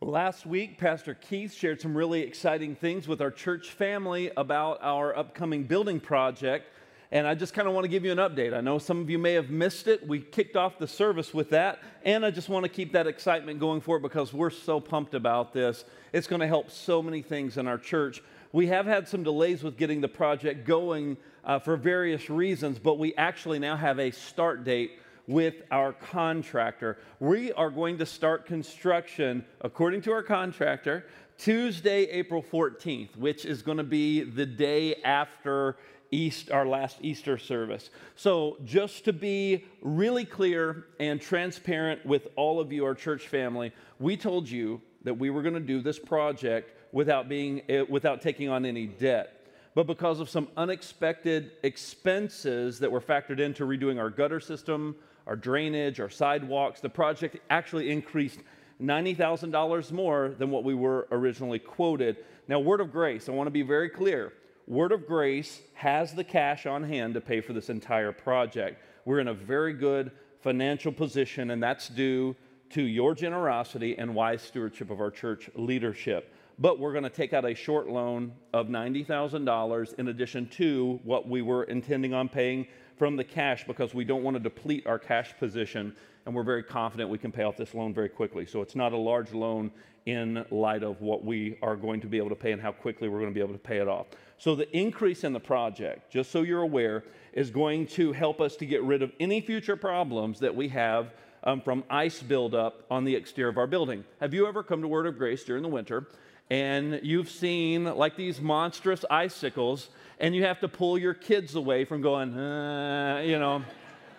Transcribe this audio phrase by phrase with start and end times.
[0.00, 5.16] Last week, Pastor Keith shared some really exciting things with our church family about our
[5.16, 6.66] upcoming building project.
[7.10, 8.54] And I just kind of want to give you an update.
[8.54, 10.06] I know some of you may have missed it.
[10.06, 11.80] We kicked off the service with that.
[12.04, 15.14] And I just want to keep that excitement going for it because we're so pumped
[15.14, 15.84] about this.
[16.12, 18.22] It's going to help so many things in our church.
[18.52, 23.00] We have had some delays with getting the project going uh, for various reasons, but
[23.00, 24.92] we actually now have a start date
[25.28, 26.98] with our contractor.
[27.20, 31.04] We are going to start construction, according to our contractor,
[31.36, 35.76] Tuesday, April 14th, which is going to be the day after
[36.10, 37.90] East, our last Easter service.
[38.16, 43.72] So, just to be really clear and transparent with all of you, our church family,
[44.00, 48.22] we told you that we were going to do this project without being eh, without
[48.22, 49.46] taking on any debt.
[49.74, 54.96] But because of some unexpected expenses that were factored into redoing our gutter system,
[55.28, 56.80] our drainage, our sidewalks.
[56.80, 58.40] The project actually increased
[58.82, 62.16] $90,000 more than what we were originally quoted.
[62.48, 64.32] Now, Word of Grace, I want to be very clear.
[64.66, 68.82] Word of Grace has the cash on hand to pay for this entire project.
[69.04, 72.34] We're in a very good financial position, and that's due
[72.70, 76.34] to your generosity and wise stewardship of our church leadership.
[76.58, 81.28] But we're going to take out a short loan of $90,000 in addition to what
[81.28, 82.66] we were intending on paying
[82.98, 85.94] from the cash because we don't want to deplete our cash position,
[86.26, 88.44] and we're very confident we can pay off this loan very quickly.
[88.44, 89.70] So it's not a large loan
[90.06, 93.08] in light of what we are going to be able to pay and how quickly
[93.08, 94.06] we're going to be able to pay it off.
[94.38, 98.56] So the increase in the project, just so you're aware, is going to help us
[98.56, 101.12] to get rid of any future problems that we have
[101.44, 104.04] um, from ice buildup on the exterior of our building.
[104.20, 106.08] Have you ever come to Word of Grace during the winter
[106.50, 111.84] and you've seen like these monstrous icicles and you have to pull your kids away
[111.84, 113.62] from going, uh, you know,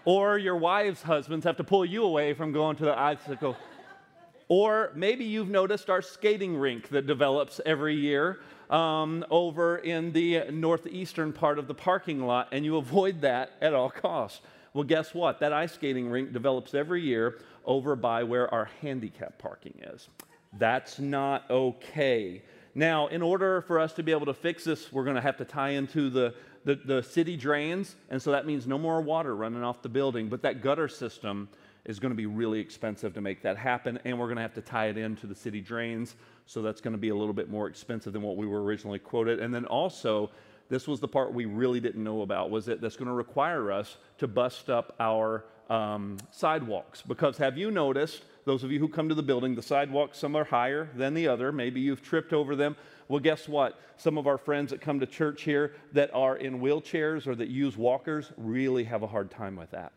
[0.06, 3.58] or your wives' husbands have to pull you away from going to the icicle.
[4.48, 10.46] Or maybe you've noticed our skating rink that develops every year um, over in the
[10.52, 14.42] northeastern part of the parking lot, and you avoid that at all costs.
[14.74, 15.40] Well, guess what?
[15.40, 20.10] That ice skating rink develops every year over by where our handicap parking is.
[20.58, 22.44] That's not okay.
[22.76, 25.38] Now, in order for us to be able to fix this, we're going to have
[25.38, 26.34] to tie into the,
[26.66, 30.30] the, the, city drains, and so that means no more water running off the building.
[30.30, 31.50] But that gutter system
[31.86, 34.54] is going to be really expensive to make that happen, and we're going to have
[34.56, 36.16] to tie it into the city drains,
[36.46, 39.00] so that's going to be a little bit more expensive than what we were originally
[39.00, 39.40] quoted.
[39.40, 40.32] And then also,
[40.70, 43.72] this was the part we really didn't know about, was that that's going to require
[43.72, 47.02] us to bust up our um, sidewalks.
[47.02, 50.36] Because have you noticed those of you who come to the building, the sidewalks, some
[50.36, 51.52] are higher than the other.
[51.52, 52.76] Maybe you've tripped over them.
[53.08, 53.80] Well, guess what?
[53.98, 57.50] Some of our friends that come to church here that are in wheelchairs or that
[57.50, 59.92] use walkers really have a hard time with that.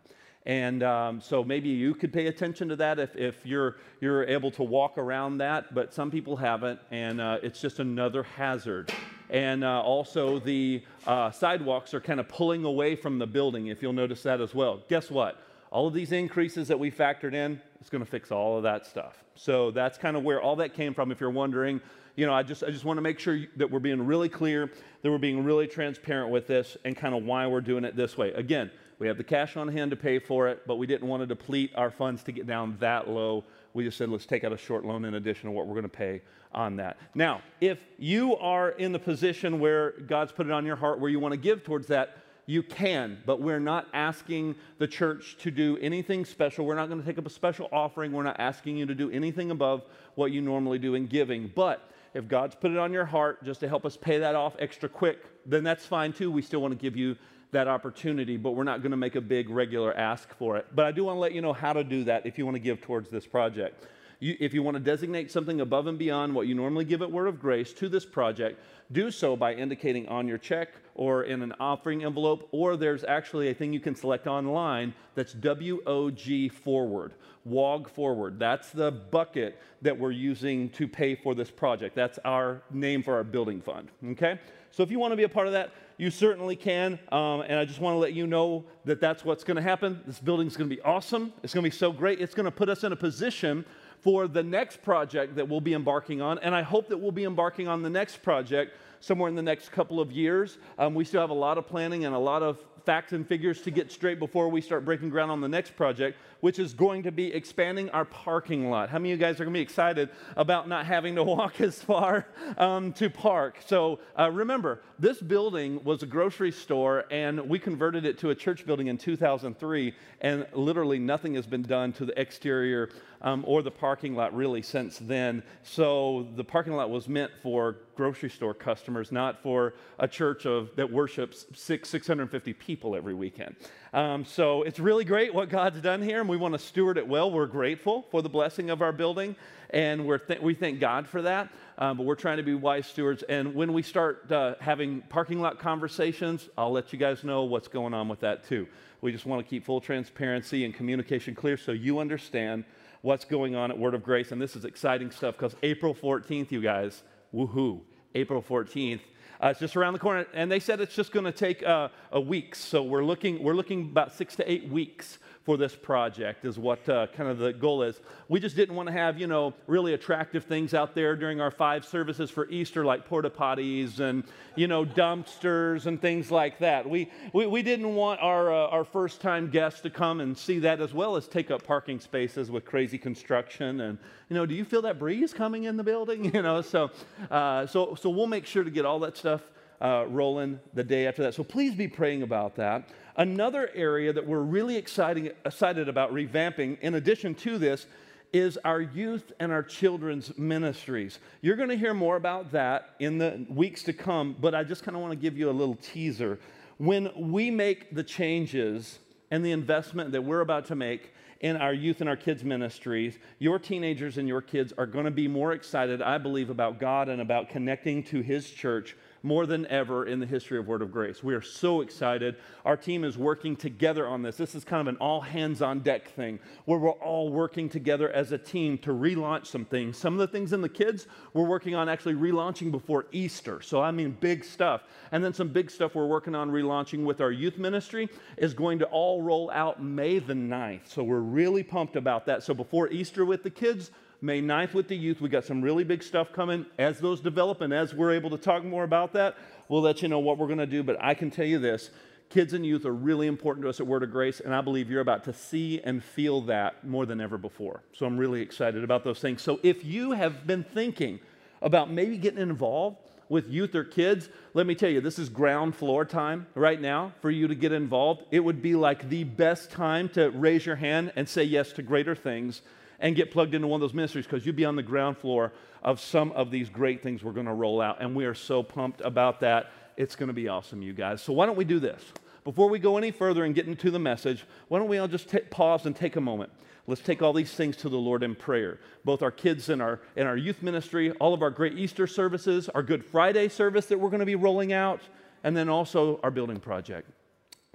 [0.44, 4.50] And um, so maybe you could pay attention to that if, if you're, you're able
[4.52, 8.92] to walk around that, but some people haven't, and uh, it's just another hazard.
[9.30, 13.80] And uh, also, the uh, sidewalks are kind of pulling away from the building, if
[13.80, 14.82] you'll notice that as well.
[14.88, 15.40] Guess what?
[15.72, 18.86] All of these increases that we factored in, it's going to fix all of that
[18.86, 19.24] stuff.
[19.36, 21.10] So that's kind of where all that came from.
[21.10, 21.80] If you're wondering,
[22.14, 24.70] you know, I just, I just want to make sure that we're being really clear,
[25.00, 28.18] that we're being really transparent with this, and kind of why we're doing it this
[28.18, 28.32] way.
[28.32, 31.22] Again, we have the cash on hand to pay for it, but we didn't want
[31.22, 33.42] to deplete our funds to get down that low.
[33.72, 35.84] We just said, let's take out a short loan in addition to what we're going
[35.84, 36.20] to pay
[36.52, 36.98] on that.
[37.14, 41.10] Now, if you are in the position where God's put it on your heart where
[41.10, 42.18] you want to give towards that,
[42.52, 46.66] you can, but we're not asking the church to do anything special.
[46.66, 48.12] We're not going to take up a special offering.
[48.12, 49.84] We're not asking you to do anything above
[50.16, 51.50] what you normally do in giving.
[51.54, 54.54] But if God's put it on your heart just to help us pay that off
[54.58, 56.30] extra quick, then that's fine too.
[56.30, 57.16] We still want to give you
[57.52, 60.66] that opportunity, but we're not going to make a big regular ask for it.
[60.74, 62.56] But I do want to let you know how to do that if you want
[62.56, 63.86] to give towards this project.
[64.22, 67.10] You, if you want to designate something above and beyond what you normally give at
[67.10, 68.60] Word of Grace to this project,
[68.92, 73.48] do so by indicating on your check or in an offering envelope, or there's actually
[73.48, 78.38] a thing you can select online that's WOG forward, WOG forward.
[78.38, 81.96] That's the bucket that we're using to pay for this project.
[81.96, 84.38] That's our name for our building fund, okay?
[84.70, 86.98] So if you want to be a part of that, you certainly can.
[87.10, 90.00] Um, and I just want to let you know that that's what's going to happen.
[90.06, 91.32] This building's going to be awesome.
[91.42, 92.20] It's going to be so great.
[92.20, 93.64] It's going to put us in a position
[94.02, 96.38] for the next project that we'll be embarking on.
[96.40, 99.70] And I hope that we'll be embarking on the next project somewhere in the next
[99.70, 100.58] couple of years.
[100.78, 103.62] Um, we still have a lot of planning and a lot of facts and figures
[103.62, 107.04] to get straight before we start breaking ground on the next project, which is going
[107.04, 108.90] to be expanding our parking lot.
[108.90, 111.60] How many of you guys are going to be excited about not having to walk
[111.60, 112.26] as far
[112.58, 113.58] um, to park?
[113.64, 118.34] So uh, remember, this building was a grocery store, and we converted it to a
[118.34, 122.90] church building in 2003, and literally nothing has been done to the exterior
[123.22, 125.42] um, or the parking lot really since then.
[125.62, 130.74] So the parking lot was meant for grocery store customers, not for a church of
[130.76, 133.54] that worships six, 650 people every weekend.
[133.92, 137.30] Um, so it's really great what God's done here, we want to steward it well.
[137.30, 139.36] We're grateful for the blessing of our building,
[139.68, 141.50] and we're th- we thank God for that.
[141.76, 143.22] Um, but we're trying to be wise stewards.
[143.24, 147.68] And when we start uh, having parking lot conversations, I'll let you guys know what's
[147.68, 148.66] going on with that too.
[149.02, 152.64] We just want to keep full transparency and communication clear so you understand
[153.02, 154.32] what's going on at Word of Grace.
[154.32, 157.02] And this is exciting stuff because April 14th, you guys,
[157.34, 157.82] woohoo,
[158.14, 159.00] April 14th.
[159.42, 161.88] Uh, it's just around the corner, and they said it's just going to take uh,
[162.12, 162.54] a week.
[162.54, 166.88] So we're looking, we're looking about six to eight weeks for this project is what
[166.88, 168.00] uh, kind of the goal is.
[168.28, 171.50] We just didn't want to have, you know, really attractive things out there during our
[171.50, 174.22] five services for Easter, like porta potties and,
[174.54, 176.88] you know, dumpsters and things like that.
[176.88, 180.60] We, we, we didn't want our, uh, our first time guests to come and see
[180.60, 183.80] that as well as take up parking spaces with crazy construction.
[183.80, 183.98] And,
[184.28, 186.22] you know, do you feel that breeze coming in the building?
[186.32, 186.90] You know, so,
[187.30, 189.42] uh, so, so we'll make sure to get all that stuff
[189.82, 191.34] uh, rolling the day after that.
[191.34, 192.88] So please be praying about that.
[193.16, 197.86] Another area that we're really exciting, excited about revamping, in addition to this,
[198.32, 201.18] is our youth and our children's ministries.
[201.42, 204.82] You're going to hear more about that in the weeks to come, but I just
[204.82, 206.38] kind of want to give you a little teaser.
[206.78, 208.98] When we make the changes
[209.30, 213.18] and the investment that we're about to make in our youth and our kids' ministries,
[213.38, 217.10] your teenagers and your kids are going to be more excited, I believe, about God
[217.10, 220.90] and about connecting to His church more than ever in the history of Word of
[220.90, 221.22] Grace.
[221.22, 222.36] We are so excited.
[222.64, 224.36] Our team is working together on this.
[224.36, 228.10] This is kind of an all hands on deck thing where we're all working together
[228.10, 229.96] as a team to relaunch some things.
[229.96, 233.60] Some of the things in the kids we're working on actually relaunching before Easter.
[233.60, 234.82] So, I mean, big stuff.
[235.12, 238.78] And then some big stuff we're working on relaunching with our youth ministry is going
[238.80, 240.88] to all roll out May the 9th.
[240.88, 242.42] So, we're really pumped about that.
[242.42, 243.90] So, before Easter with the kids,
[244.24, 245.20] May 9th with the youth.
[245.20, 246.64] We got some really big stuff coming.
[246.78, 249.36] As those develop and as we're able to talk more about that,
[249.68, 250.84] we'll let you know what we're going to do.
[250.84, 251.90] But I can tell you this
[252.30, 254.88] kids and youth are really important to us at Word of Grace, and I believe
[254.88, 257.82] you're about to see and feel that more than ever before.
[257.94, 259.42] So I'm really excited about those things.
[259.42, 261.18] So if you have been thinking
[261.60, 262.98] about maybe getting involved,
[263.28, 267.14] with youth or kids, let me tell you, this is ground floor time right now
[267.22, 268.24] for you to get involved.
[268.30, 271.82] It would be like the best time to raise your hand and say yes to
[271.82, 272.60] greater things
[273.02, 275.52] and get plugged into one of those ministries because you'd be on the ground floor
[275.82, 278.00] of some of these great things we're going to roll out.
[278.00, 279.72] And we are so pumped about that.
[279.96, 281.20] It's going to be awesome, you guys.
[281.20, 282.00] So, why don't we do this?
[282.44, 285.28] Before we go any further and get into the message, why don't we all just
[285.28, 286.50] t- pause and take a moment?
[286.86, 288.80] Let's take all these things to the Lord in prayer.
[289.04, 292.68] Both our kids and our, and our youth ministry, all of our great Easter services,
[292.68, 295.00] our Good Friday service that we're going to be rolling out,
[295.44, 297.08] and then also our building project.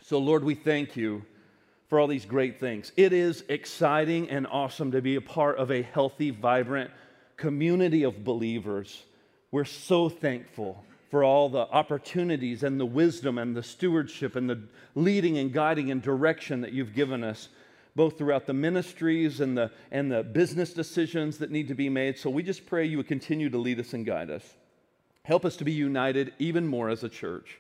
[0.02, 1.24] So, Lord, we thank you
[1.88, 2.92] for all these great things.
[2.98, 6.92] It is exciting and awesome to be a part of a healthy, vibrant
[7.38, 9.04] community of believers.
[9.52, 14.62] We're so thankful for all the opportunities and the wisdom and the stewardship and the
[14.96, 17.48] leading and guiding and direction that you've given us,
[17.96, 22.18] both throughout the ministries and the, and the business decisions that need to be made.
[22.18, 24.44] So we just pray you would continue to lead us and guide us.
[25.24, 27.60] Help us to be united even more as a church.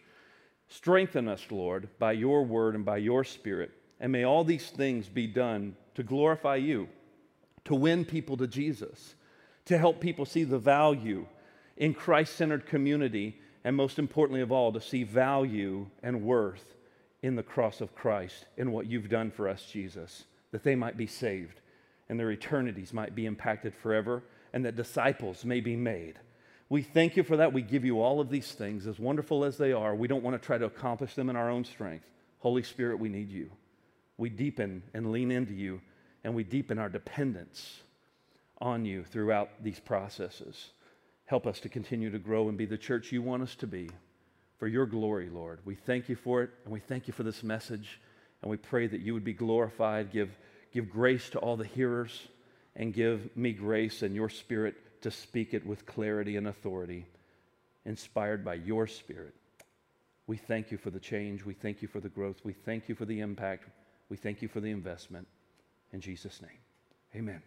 [0.68, 3.71] Strengthen us, Lord, by your word and by your spirit.
[3.99, 6.88] And may all these things be done to glorify you,
[7.65, 9.15] to win people to Jesus,
[9.65, 11.25] to help people see the value
[11.75, 16.75] in Christ centered community, and most importantly of all, to see value and worth
[17.21, 20.97] in the cross of Christ, in what you've done for us, Jesus, that they might
[20.97, 21.61] be saved
[22.09, 24.23] and their eternities might be impacted forever,
[24.54, 26.19] and that disciples may be made.
[26.69, 27.54] We thank you for that.
[27.54, 29.95] We give you all of these things, as wonderful as they are.
[29.95, 32.09] We don't want to try to accomplish them in our own strength.
[32.39, 33.51] Holy Spirit, we need you
[34.18, 35.81] we deepen and lean into you,
[36.24, 37.80] and we deepen our dependence
[38.59, 40.71] on you throughout these processes.
[41.26, 43.90] Help us to continue to grow and be the church you want us to be
[44.57, 45.59] for your glory, Lord.
[45.66, 48.00] We thank you for it, and we thank you for this message,
[48.42, 50.12] and we pray that you would be glorified.
[50.12, 50.36] Give,
[50.74, 52.28] give grace to all the hearers,
[52.76, 57.06] and give me grace and your spirit to speak it with clarity and authority,
[57.86, 59.36] inspired by your spirit.
[60.26, 61.45] We thank you for the change.
[61.45, 62.38] We thank you for the growth.
[62.44, 63.66] We thank you for the impact.
[64.09, 65.28] We thank you for the investment.
[65.92, 66.59] In Jesus' name,
[67.16, 67.42] amen.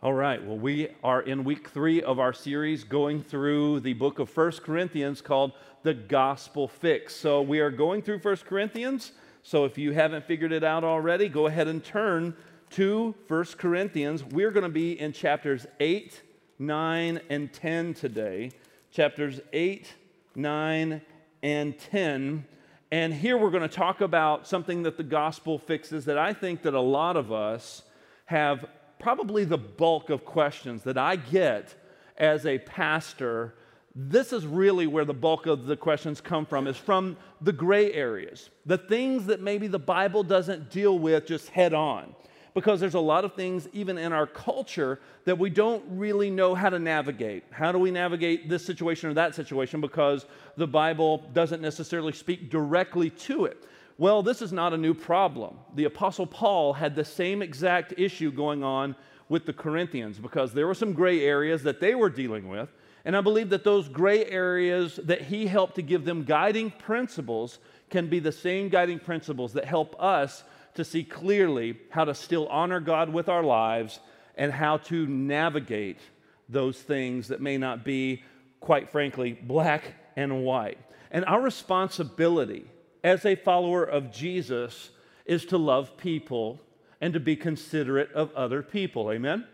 [0.00, 4.20] All right, well, we are in week three of our series going through the book
[4.20, 7.16] of First Corinthians called The Gospel Fix.
[7.16, 9.10] So we are going through First Corinthians.
[9.42, 12.36] So if you haven't figured it out already, go ahead and turn
[12.70, 14.22] to First Corinthians.
[14.22, 16.22] We're going to be in chapters 8,
[16.60, 18.52] 9, and 10 today.
[18.92, 19.92] Chapters 8,
[20.36, 21.00] 9,
[21.42, 22.46] and 10.
[22.90, 26.62] And here we're going to talk about something that the gospel fixes that I think
[26.62, 27.82] that a lot of us
[28.24, 28.64] have
[28.98, 31.74] probably the bulk of questions that I get
[32.16, 33.54] as a pastor,
[33.94, 37.92] this is really where the bulk of the questions come from, is from the gray
[37.92, 42.14] areas, the things that maybe the Bible doesn't deal with just head on.
[42.54, 46.54] Because there's a lot of things, even in our culture, that we don't really know
[46.54, 47.44] how to navigate.
[47.50, 49.80] How do we navigate this situation or that situation?
[49.80, 50.26] Because
[50.56, 53.64] the Bible doesn't necessarily speak directly to it.
[53.98, 55.56] Well, this is not a new problem.
[55.74, 58.94] The Apostle Paul had the same exact issue going on
[59.28, 62.68] with the Corinthians because there were some gray areas that they were dealing with.
[63.04, 67.58] And I believe that those gray areas that he helped to give them guiding principles
[67.90, 70.44] can be the same guiding principles that help us
[70.78, 73.98] to see clearly how to still honor God with our lives
[74.36, 75.98] and how to navigate
[76.48, 78.22] those things that may not be,
[78.60, 80.78] quite frankly, black and white.
[81.10, 82.64] And our responsibility
[83.02, 84.90] as a follower of Jesus
[85.26, 86.60] is to love people
[87.00, 89.10] and to be considerate of other people.
[89.10, 89.48] Amen?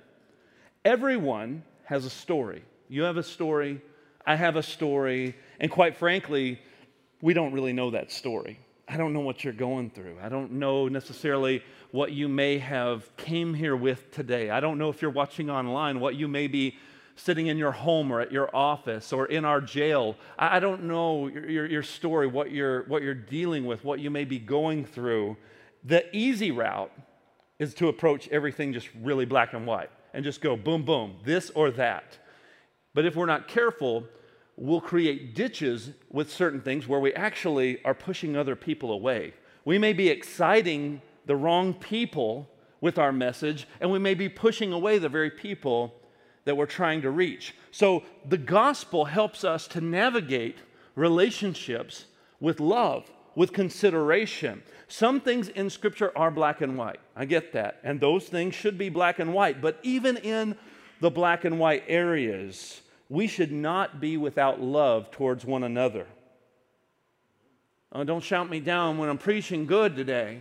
[0.84, 2.62] Everyone has a story.
[2.90, 3.80] You have a story,
[4.26, 6.60] I have a story, and quite frankly,
[7.22, 8.58] we don't really know that story.
[8.86, 10.16] I don't know what you're going through.
[10.22, 14.50] I don't know necessarily what you may have came here with today.
[14.50, 16.76] I don't know if you're watching online what you may be
[17.16, 20.16] sitting in your home or at your office or in our jail.
[20.38, 24.10] I, don't know your, your, your story, what you're, what you're dealing with, what you
[24.10, 25.36] may be going through.
[25.84, 26.92] The easy route
[27.58, 31.50] is to approach everything just really black and white and just go boom, boom, this
[31.54, 32.18] or that.
[32.94, 34.04] But if we're not careful,
[34.56, 39.34] we'll create ditches with certain things where we actually are pushing other people away.
[39.64, 42.49] We may be exciting the wrong people
[42.80, 45.94] with our message, and we may be pushing away the very people
[46.44, 47.54] that we're trying to reach.
[47.70, 50.58] So the gospel helps us to navigate
[50.94, 52.04] relationships
[52.40, 54.62] with love, with consideration.
[54.87, 57.00] Some things in Scripture are black and white.
[57.16, 57.80] I get that.
[57.82, 59.62] And those things should be black and white.
[59.62, 60.56] But even in
[61.00, 62.82] the black and white areas,
[63.14, 66.06] we should not be without love towards one another.
[67.92, 70.40] Oh, don't shout me down when I'm preaching good today.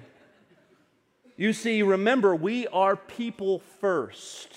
[1.37, 4.49] You see, remember, we are people first.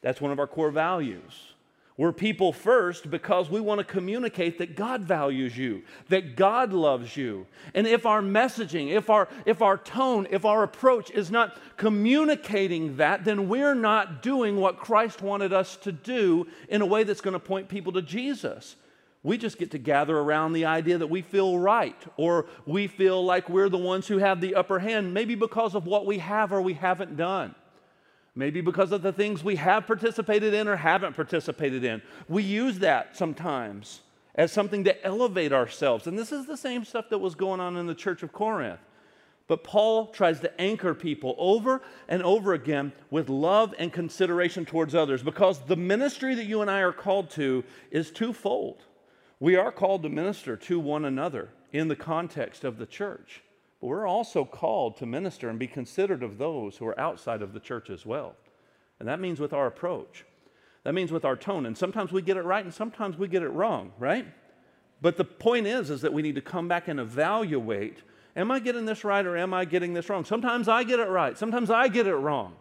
[0.00, 1.49] That's one of our core values.
[2.00, 7.14] We're people first because we want to communicate that God values you, that God loves
[7.14, 7.46] you.
[7.74, 12.96] And if our messaging, if our, if our tone, if our approach is not communicating
[12.96, 17.20] that, then we're not doing what Christ wanted us to do in a way that's
[17.20, 18.76] going to point people to Jesus.
[19.22, 23.22] We just get to gather around the idea that we feel right or we feel
[23.22, 26.50] like we're the ones who have the upper hand, maybe because of what we have
[26.50, 27.54] or we haven't done.
[28.34, 32.00] Maybe because of the things we have participated in or haven't participated in.
[32.28, 34.00] We use that sometimes
[34.34, 36.06] as something to elevate ourselves.
[36.06, 38.80] And this is the same stuff that was going on in the church of Corinth.
[39.48, 44.94] But Paul tries to anchor people over and over again with love and consideration towards
[44.94, 48.84] others because the ministry that you and I are called to is twofold.
[49.40, 53.42] We are called to minister to one another in the context of the church.
[53.80, 57.52] But we're also called to minister and be considerate of those who are outside of
[57.52, 58.34] the church as well.
[58.98, 60.26] And that means with our approach.
[60.84, 61.66] That means with our tone.
[61.66, 64.26] And sometimes we get it right and sometimes we get it wrong, right?
[65.02, 67.98] But the point is, is that we need to come back and evaluate
[68.36, 70.24] am I getting this right or am I getting this wrong?
[70.24, 72.54] Sometimes I get it right, sometimes I get it wrong.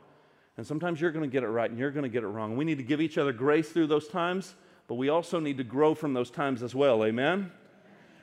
[0.58, 2.58] And sometimes you're going to get it right and you're going to get it wrong.
[2.58, 4.56] We need to give each other grace through those times,
[4.88, 7.06] but we also need to grow from those times as well.
[7.06, 7.52] Amen?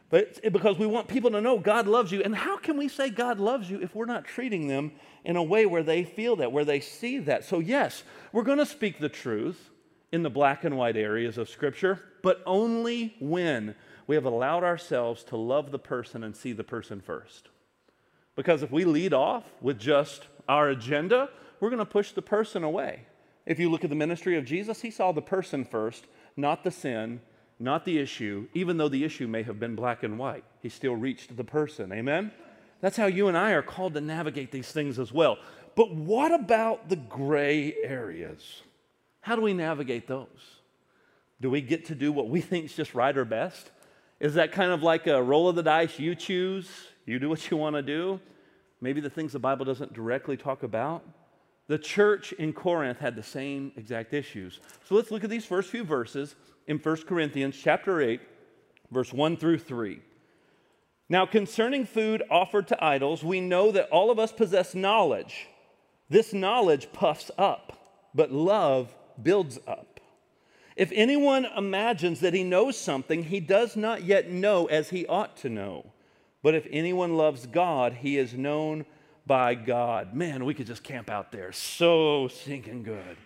[0.09, 2.23] But because we want people to know God loves you.
[2.23, 4.93] And how can we say God loves you if we're not treating them
[5.25, 7.45] in a way where they feel that, where they see that?
[7.45, 9.71] So, yes, we're going to speak the truth
[10.13, 13.75] in the black and white areas of Scripture, but only when
[14.07, 17.49] we have allowed ourselves to love the person and see the person first.
[18.37, 22.63] Because if we lead off with just our agenda, we're going to push the person
[22.63, 23.07] away.
[23.45, 26.71] If you look at the ministry of Jesus, he saw the person first, not the
[26.71, 27.21] sin,
[27.59, 30.45] not the issue, even though the issue may have been black and white.
[30.61, 31.93] He still reached the person.
[31.93, 32.31] Amen?
[32.81, 35.39] That's how you and I are called to navigate these things as well.
[35.75, 38.63] But what about the gray areas?
[39.21, 40.27] How do we navigate those?
[41.41, 43.71] Do we get to do what we think is just right or best?
[44.21, 45.99] Is that kind of like a roll of the dice?
[45.99, 46.69] You choose,
[47.05, 48.21] you do what you want to do.
[48.81, 51.03] Maybe the things the Bible doesn't directly talk about.
[51.69, 54.61] The church in Corinth had the same exact issues.
[54.89, 58.21] So let's look at these first few verses in 1 Corinthians chapter 8,
[58.91, 60.01] verse 1 through 3.
[61.09, 65.49] Now, concerning food offered to idols, we know that all of us possess knowledge.
[66.09, 70.01] This knowledge puffs up, but love builds up.
[70.77, 75.37] If anyone imagines that he knows something, he does not yet know as he ought
[75.39, 75.93] to know.
[76.43, 78.85] But if anyone loves God, he is known
[79.27, 80.15] by God.
[80.15, 81.53] Man, we could just camp out there.
[81.53, 83.17] So sinking good.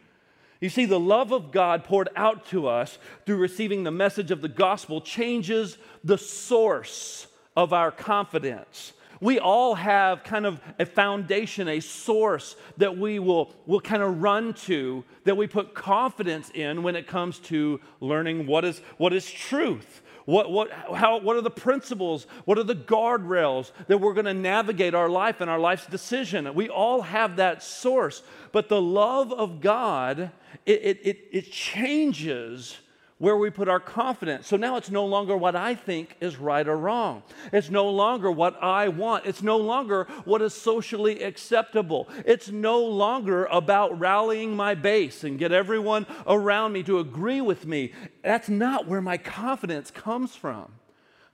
[0.60, 4.42] You see, the love of God poured out to us through receiving the message of
[4.42, 7.26] the gospel changes the source
[7.56, 8.92] of our confidence.
[9.22, 14.22] We all have kind of a foundation, a source that we will, will kind of
[14.22, 19.12] run to, that we put confidence in when it comes to learning what is, what
[19.12, 20.02] is truth.
[20.26, 22.26] What, what, how, what are the principles?
[22.44, 26.52] What are the guardrails that we're going to navigate our life and our life's decision?
[26.54, 28.22] We all have that source.
[28.52, 30.30] But the love of God,
[30.66, 32.76] it, it, it, it changes
[33.20, 34.46] where we put our confidence.
[34.46, 37.22] So now it's no longer what I think is right or wrong.
[37.52, 39.26] It's no longer what I want.
[39.26, 42.08] It's no longer what is socially acceptable.
[42.24, 47.66] It's no longer about rallying my base and get everyone around me to agree with
[47.66, 47.92] me.
[48.24, 50.72] That's not where my confidence comes from.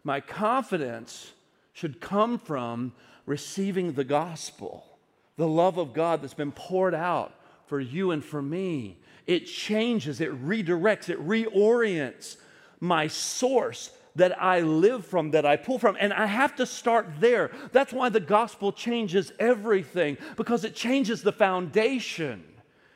[0.03, 1.35] My confidence
[1.73, 2.95] should come from
[3.27, 4.99] receiving the gospel,
[5.37, 7.33] the love of God that's been poured out
[7.67, 12.37] for you and for me it changes, it redirects, it reorients
[12.81, 15.97] my source that I live from, that I pull from.
[16.01, 17.51] And I have to start there.
[17.73, 22.45] That's why the gospel changes everything, because it changes the foundation.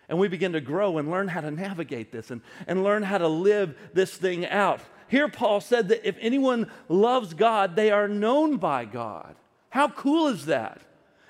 [0.09, 3.19] And we begin to grow and learn how to navigate this and, and learn how
[3.19, 4.81] to live this thing out.
[5.09, 9.37] Here, Paul said that if anyone loves God, they are known by God.
[9.69, 10.81] How cool is that?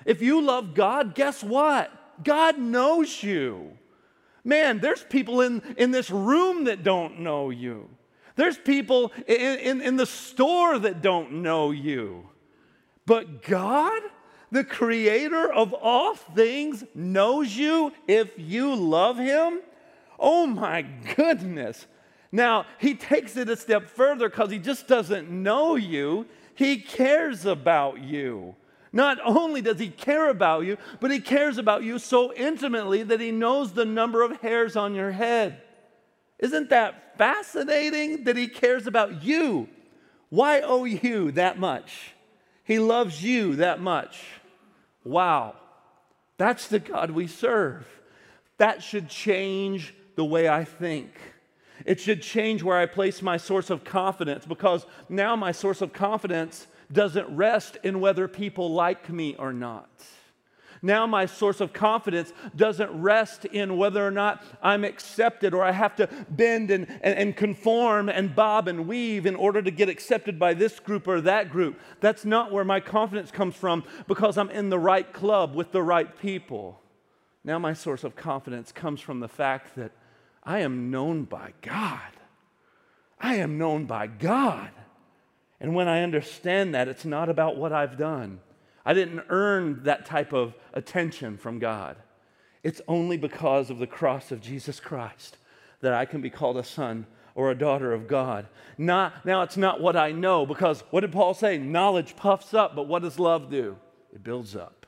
[0.05, 1.91] If you love God, guess what?
[2.23, 3.77] God knows you.
[4.43, 7.89] Man, there's people in, in this room that don't know you.
[8.35, 12.27] There's people in, in, in, the store that don't know you.
[13.05, 14.01] But God,
[14.51, 19.59] the creator of all things, knows you if you love him.
[20.17, 20.83] Oh my
[21.15, 21.85] goodness.
[22.31, 27.45] Now, he takes it a step further because he just doesn't know you, he cares
[27.45, 28.55] about you.
[28.93, 33.21] Not only does he care about you, but he cares about you so intimately that
[33.21, 35.61] he knows the number of hairs on your head.
[36.39, 39.69] Isn't that fascinating that he cares about you?
[40.29, 42.13] Why owe you that much?
[42.63, 44.23] He loves you that much.
[45.03, 45.55] Wow.
[46.37, 47.87] That's the God we serve.
[48.57, 51.11] That should change the way I think.
[51.85, 55.93] It should change where I place my source of confidence because now my source of
[55.93, 59.89] confidence doesn't rest in whether people like me or not.
[60.83, 65.71] Now, my source of confidence doesn't rest in whether or not I'm accepted or I
[65.71, 69.89] have to bend and, and, and, conform and bob and weave in order to get
[69.89, 71.79] accepted by this group or that group.
[71.99, 75.83] That's not where my confidence comes from because I'm in the right club with the
[75.83, 76.81] right people.
[77.43, 79.91] Now, my source of confidence comes from the fact that
[80.43, 81.99] I am known by God.
[83.19, 84.71] I am known by God.
[85.61, 88.39] And when I understand that, it's not about what I've done.
[88.83, 91.97] I didn't earn that type of attention from God.
[92.63, 95.37] It's only because of the cross of Jesus Christ
[95.81, 98.47] that I can be called a son or a daughter of God.
[98.75, 101.59] Not, now, it's not what I know, because what did Paul say?
[101.59, 103.77] Knowledge puffs up, but what does love do?
[104.11, 104.87] It builds up.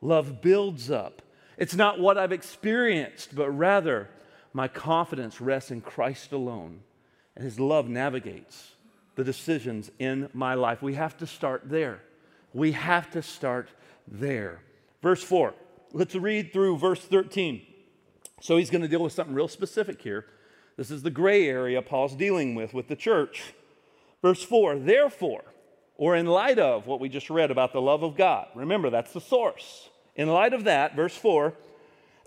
[0.00, 1.22] Love builds up.
[1.58, 4.10] It's not what I've experienced, but rather
[4.52, 6.82] my confidence rests in Christ alone,
[7.34, 8.75] and his love navigates
[9.16, 10.82] the decisions in my life.
[10.82, 12.00] We have to start there.
[12.52, 13.70] We have to start
[14.06, 14.60] there.
[15.02, 15.54] Verse 4.
[15.92, 17.62] Let's read through verse 13.
[18.40, 20.26] So he's going to deal with something real specific here.
[20.76, 23.54] This is the gray area Paul's dealing with with the church.
[24.20, 25.44] Verse 4 Therefore,
[25.96, 29.12] or in light of what we just read about the love of God, remember that's
[29.12, 29.88] the source.
[30.14, 31.54] In light of that, verse 4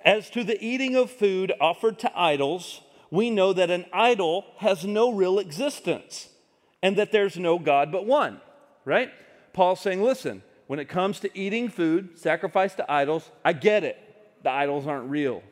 [0.04, 4.86] As to the eating of food offered to idols, we know that an idol has
[4.86, 6.30] no real existence
[6.82, 8.40] and that there's no God but one,
[8.86, 9.12] right?
[9.54, 13.98] Paul's saying, listen, when it comes to eating food sacrificed to idols, I get it.
[14.44, 15.44] The idols aren't real.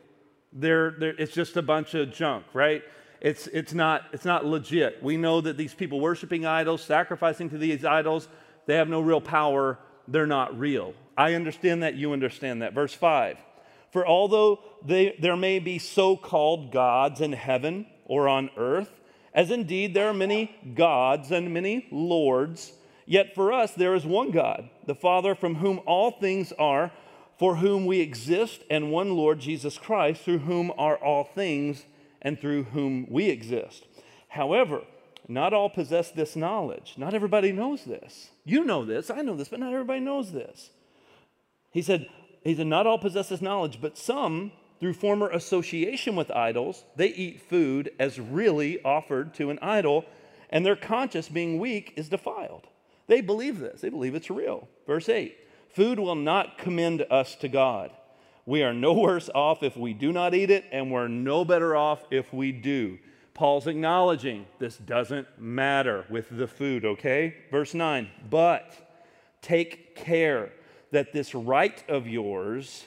[0.52, 2.82] They're, they're, it's just a bunch of junk, right?
[3.20, 5.02] It's, it's, not, it's not legit.
[5.02, 8.28] We know that these people worshiping idols, sacrificing to these idols,
[8.66, 9.78] they have no real power.
[10.06, 10.94] They're not real.
[11.16, 11.94] I understand that.
[11.94, 12.74] You understand that.
[12.74, 13.38] Verse 5
[13.90, 18.97] For although they, there may be so called gods in heaven or on earth,
[19.34, 22.72] as indeed there are many gods and many lords,
[23.06, 26.92] yet for us there is one God, the Father, from whom all things are,
[27.38, 31.84] for whom we exist, and one Lord Jesus Christ, through whom are all things
[32.20, 33.86] and through whom we exist.
[34.28, 34.82] However,
[35.28, 36.94] not all possess this knowledge.
[36.96, 38.30] Not everybody knows this.
[38.44, 40.70] You know this, I know this, but not everybody knows this.
[41.70, 42.08] He said,
[42.42, 47.08] he said, not all possess this knowledge, but some, through former association with idols, they
[47.08, 50.04] eat food as really offered to an idol,
[50.50, 52.66] and their conscience, being weak, is defiled.
[53.06, 54.68] They believe this, they believe it's real.
[54.86, 55.36] Verse 8
[55.70, 57.90] Food will not commend us to God.
[58.46, 61.76] We are no worse off if we do not eat it, and we're no better
[61.76, 62.98] off if we do.
[63.34, 67.36] Paul's acknowledging this doesn't matter with the food, okay?
[67.52, 68.74] Verse 9, but
[69.42, 70.50] take care
[70.90, 72.86] that this right of yours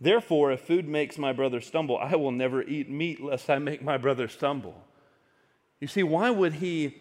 [0.00, 3.82] Therefore, if food makes my brother stumble, I will never eat meat lest I make
[3.82, 4.82] my brother stumble.
[5.78, 6.96] You see, why would he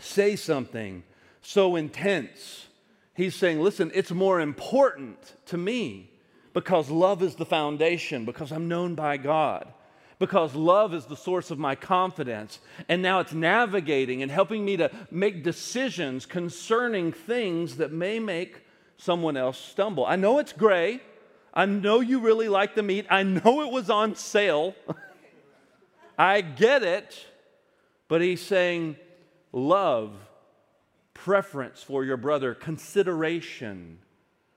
[0.00, 1.04] say something
[1.40, 2.66] so intense?
[3.14, 6.10] He's saying, listen, it's more important to me
[6.52, 9.72] because love is the foundation, because I'm known by God,
[10.18, 12.58] because love is the source of my confidence.
[12.88, 18.62] And now it's navigating and helping me to make decisions concerning things that may make
[18.96, 20.04] someone else stumble.
[20.04, 21.00] I know it's gray.
[21.54, 23.06] I know you really like the meat.
[23.10, 24.74] I know it was on sale.
[26.18, 27.26] I get it.
[28.08, 28.96] But he's saying,
[29.52, 30.12] love,
[31.14, 33.98] preference for your brother, consideration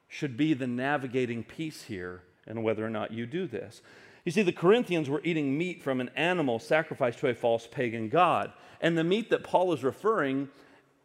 [0.08, 3.81] should be the navigating piece here and whether or not you do this.
[4.23, 8.10] You see, the Corinthians were eating meat from an animal sacrificed to a false pagan
[8.10, 8.51] god.
[8.81, 10.49] And the meat that Paul is referring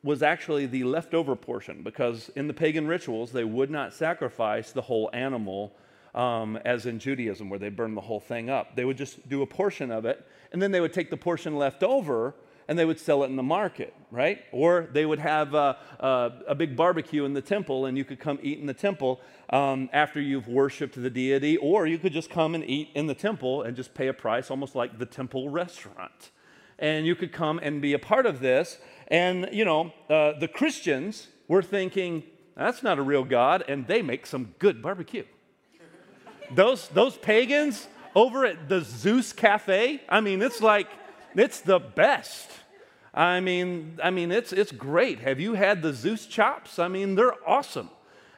[0.03, 4.83] was actually the leftover portion because in the pagan rituals, they would not sacrifice the
[4.83, 5.75] whole animal
[6.15, 8.75] um, as in Judaism, where they burn the whole thing up.
[8.75, 11.57] They would just do a portion of it, and then they would take the portion
[11.57, 12.35] left over
[12.71, 14.45] and they would sell it in the market, right?
[14.53, 18.21] Or they would have a, a, a big barbecue in the temple and you could
[18.21, 22.31] come eat in the temple um, after you've worshiped the deity, or you could just
[22.31, 25.49] come and eat in the temple and just pay a price, almost like the temple
[25.49, 26.31] restaurant.
[26.79, 28.79] And you could come and be a part of this.
[29.11, 32.23] And, you know, uh, the Christians were thinking,
[32.57, 35.25] that's not a real God, and they make some good barbecue.
[36.55, 40.89] those, those pagans over at the Zeus Cafe, I mean, it's like,
[41.35, 42.51] it's the best.
[43.13, 45.21] I mean, I mean, it's, it's great.
[45.21, 46.79] Have you had the Zeus chops?
[46.79, 47.91] I mean, they're awesome.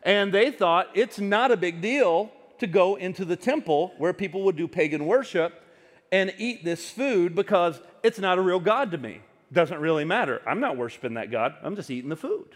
[0.02, 4.42] And they thought it's not a big deal to go into the temple where people
[4.44, 5.62] would do pagan worship
[6.10, 9.20] and eat this food because it's not a real God to me.
[9.52, 10.40] Doesn't really matter.
[10.46, 12.48] I'm not worshiping that God, I'm just eating the food.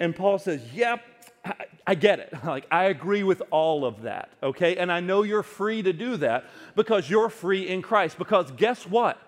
[0.00, 1.00] And Paul says, Yep,
[1.44, 1.54] I,
[1.86, 2.32] I get it.
[2.44, 4.76] Like, I agree with all of that, okay?
[4.76, 8.18] And I know you're free to do that because you're free in Christ.
[8.18, 9.20] Because guess what?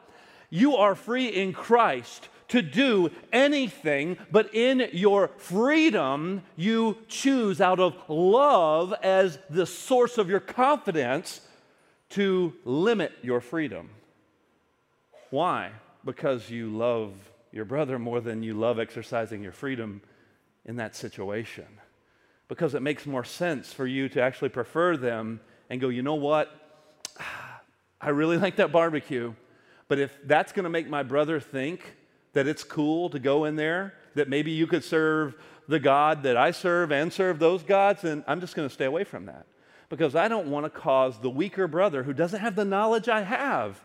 [0.50, 7.80] You are free in Christ to do anything, but in your freedom, you choose out
[7.80, 11.40] of love as the source of your confidence
[12.10, 13.90] to limit your freedom.
[15.30, 15.70] Why?
[16.04, 17.12] Because you love
[17.52, 20.02] your brother more than you love exercising your freedom
[20.64, 21.66] in that situation.
[22.48, 25.40] Because it makes more sense for you to actually prefer them
[25.70, 26.50] and go, you know what?
[28.00, 29.34] I really like that barbecue.
[29.88, 31.94] But if that's to make my brother think
[32.32, 35.36] that it's cool to go in there, that maybe you could serve
[35.68, 39.04] the God that I serve and serve those gods, then I'm just to stay away
[39.04, 39.46] from that.
[39.88, 43.22] Because I don't want to cause the weaker brother who doesn't have the knowledge I
[43.22, 43.82] have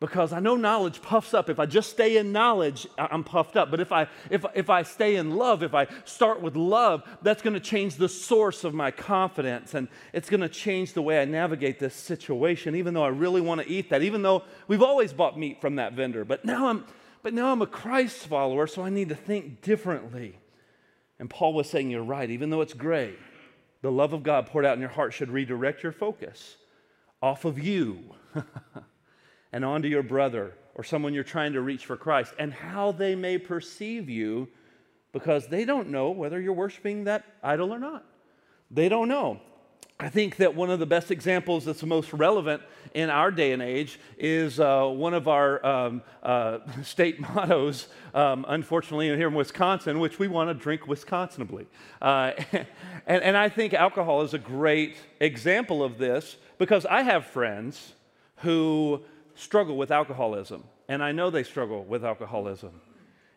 [0.00, 1.50] because I know knowledge puffs up.
[1.50, 3.70] If I just stay in knowledge, I'm puffed up.
[3.70, 7.42] But if I, if, if I stay in love, if I start with love, that's
[7.42, 11.20] going to change the source of my confidence and it's going to change the way
[11.20, 14.82] I navigate this situation, even though I really want to eat that, even though we've
[14.82, 16.24] always bought meat from that vendor.
[16.24, 16.86] But now I'm,
[17.22, 20.38] but now I'm a Christ follower, so I need to think differently.
[21.18, 23.12] And Paul was saying, You're right, even though it's gray,
[23.82, 26.56] the love of God poured out in your heart should redirect your focus
[27.20, 28.14] off of you.
[29.52, 33.14] and onto your brother or someone you're trying to reach for Christ and how they
[33.14, 34.48] may perceive you
[35.12, 38.04] because they don't know whether you're worshiping that idol or not.
[38.70, 39.40] They don't know.
[40.02, 42.62] I think that one of the best examples that's most relevant
[42.94, 48.46] in our day and age is uh, one of our um, uh, state mottos, um,
[48.48, 51.66] unfortunately, here in Wisconsin, which we want to drink Wisconsinably.
[52.00, 52.32] Uh,
[53.06, 57.92] and, and I think alcohol is a great example of this because I have friends
[58.36, 59.02] who
[59.40, 62.80] struggle with alcoholism, and I know they struggle with alcoholism.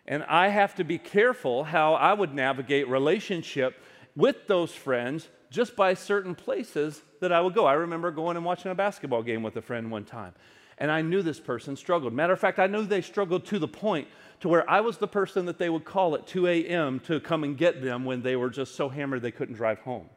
[0.06, 3.82] And I have to be careful how I would navigate relationship
[4.16, 7.66] with those friends just by certain places that I would go.
[7.66, 10.34] I remember going and watching a basketball game with a friend one time,
[10.78, 12.12] and I knew this person struggled.
[12.12, 14.08] Matter of fact, I knew they struggled to the point
[14.42, 17.00] to where I was the person that they would call at 2 a.m.
[17.02, 20.10] to come and get them when they were just so hammered they couldn't drive home.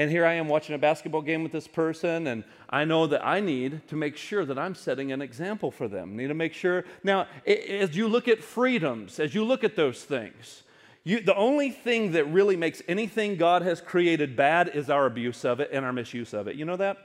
[0.00, 3.22] And here I am watching a basketball game with this person, and I know that
[3.22, 6.16] I need to make sure that I'm setting an example for them.
[6.16, 6.86] Need to make sure.
[7.04, 10.62] Now, as you look at freedoms, as you look at those things,
[11.04, 15.44] you, the only thing that really makes anything God has created bad is our abuse
[15.44, 16.56] of it and our misuse of it.
[16.56, 16.96] You know that?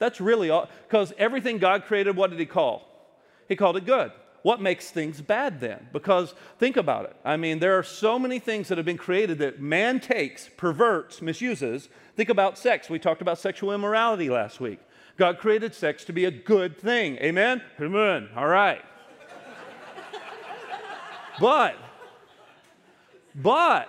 [0.00, 0.68] That's really all.
[0.88, 2.88] Because everything God created, what did He call?
[3.46, 4.10] He called it good.
[4.44, 5.88] What makes things bad then?
[5.90, 7.16] Because think about it.
[7.24, 11.22] I mean, there are so many things that have been created that man takes, perverts,
[11.22, 11.88] misuses.
[12.14, 12.90] Think about sex.
[12.90, 14.80] We talked about sexual immorality last week.
[15.16, 17.16] God created sex to be a good thing.
[17.22, 17.62] Amen?
[17.80, 18.28] Amen.
[18.36, 18.84] All right.
[21.40, 21.76] but
[23.34, 23.88] but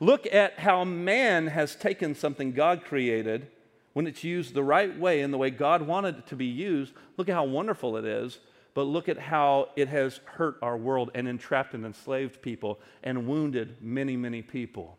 [0.00, 3.48] look at how man has taken something God created
[3.92, 6.94] when it's used the right way in the way God wanted it to be used.
[7.18, 8.38] Look at how wonderful it is.
[8.78, 13.26] But look at how it has hurt our world and entrapped and enslaved people and
[13.26, 14.98] wounded many, many people.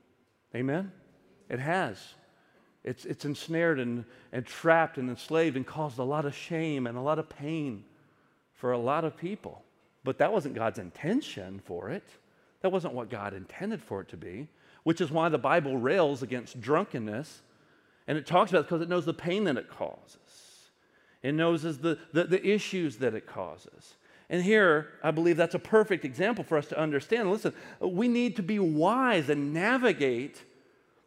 [0.53, 0.91] Amen?
[1.47, 1.97] It has.
[2.83, 6.97] It's, it's ensnared and, and trapped and enslaved and caused a lot of shame and
[6.97, 7.85] a lot of pain
[8.53, 9.63] for a lot of people.
[10.03, 12.03] But that wasn't God's intention for it.
[12.59, 14.49] That wasn't what God intended for it to be,
[14.83, 17.43] which is why the Bible rails against drunkenness.
[18.07, 20.17] And it talks about it because it knows the pain that it causes.
[21.21, 23.95] It knows the, the, the issues that it causes.
[24.29, 27.31] And here, I believe that's a perfect example for us to understand.
[27.31, 30.43] Listen, we need to be wise and navigate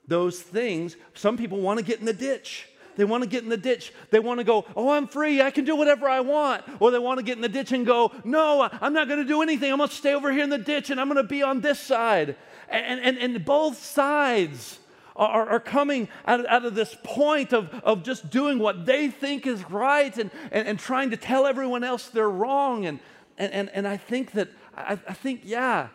[0.09, 0.97] those things.
[1.15, 2.69] Some people want to get in the ditch.
[2.97, 3.93] They want to get in the ditch.
[4.11, 5.41] They want to go, oh, I'm free.
[5.41, 6.65] I can do whatever I want.
[6.81, 9.27] Or they want to get in the ditch and go, no, I'm not going to
[9.27, 9.73] do anything.
[9.73, 11.61] I'm going to stay over here in the ditch and I'm going to be on
[11.61, 12.37] this side.
[12.69, 14.79] And, and, and both sides
[15.17, 19.47] are, are coming out, out of this point of, of just doing what they think
[19.47, 22.87] is right and, and, and trying to tell everyone else they're wrong.
[22.87, 23.01] And,
[23.39, 25.89] and, and, and I think that, I, I think, yeah,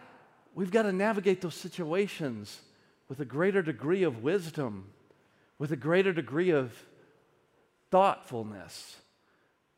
[0.56, 2.62] we've got to navigate those situations
[3.10, 4.92] with a greater degree of wisdom
[5.60, 6.86] with a greater degree of
[7.90, 8.98] thoughtfulness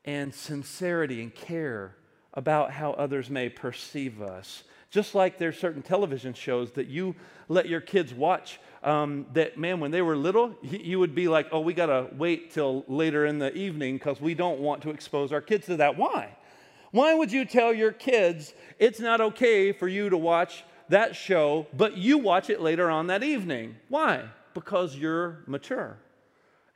[0.06, 1.96] and sincerity and care
[2.34, 4.64] about how others may perceive us.
[4.90, 7.16] Just like there's certain television shows that you
[7.48, 11.48] let your kids watch, um, that man, when they were little, you would be like,
[11.52, 14.90] oh, we got to wait till later in the evening because we don't want to
[14.90, 15.98] expose our kids to that.
[15.98, 16.36] Why?
[16.92, 21.68] Why would you tell your kids it's not okay for you to watch that show,
[21.76, 23.76] but you watch it later on that evening?
[23.90, 24.26] Why?
[24.54, 25.98] because you're mature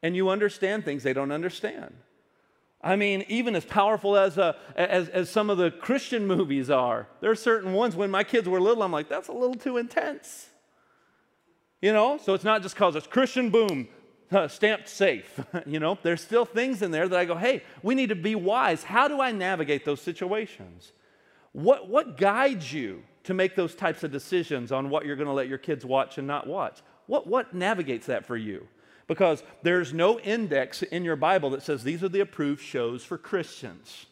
[0.01, 1.93] and you understand things they don't understand.
[2.83, 7.07] I mean, even as powerful as, a, as, as some of the Christian movies are,
[7.21, 9.77] there are certain ones when my kids were little, I'm like, that's a little too
[9.77, 10.49] intense.
[11.81, 13.87] You know, so it's not just because it's Christian, boom,
[14.31, 15.39] uh, stamped safe.
[15.65, 18.35] you know, there's still things in there that I go, hey, we need to be
[18.35, 18.83] wise.
[18.83, 20.91] How do I navigate those situations?
[21.53, 25.33] What, what guides you to make those types of decisions on what you're going to
[25.33, 26.81] let your kids watch and not watch?
[27.05, 28.67] What, what navigates that for you?
[29.07, 33.17] Because there's no index in your Bible that says these are the approved shows for
[33.17, 34.05] Christians.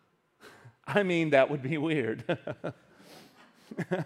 [0.86, 2.24] I mean, that would be weird.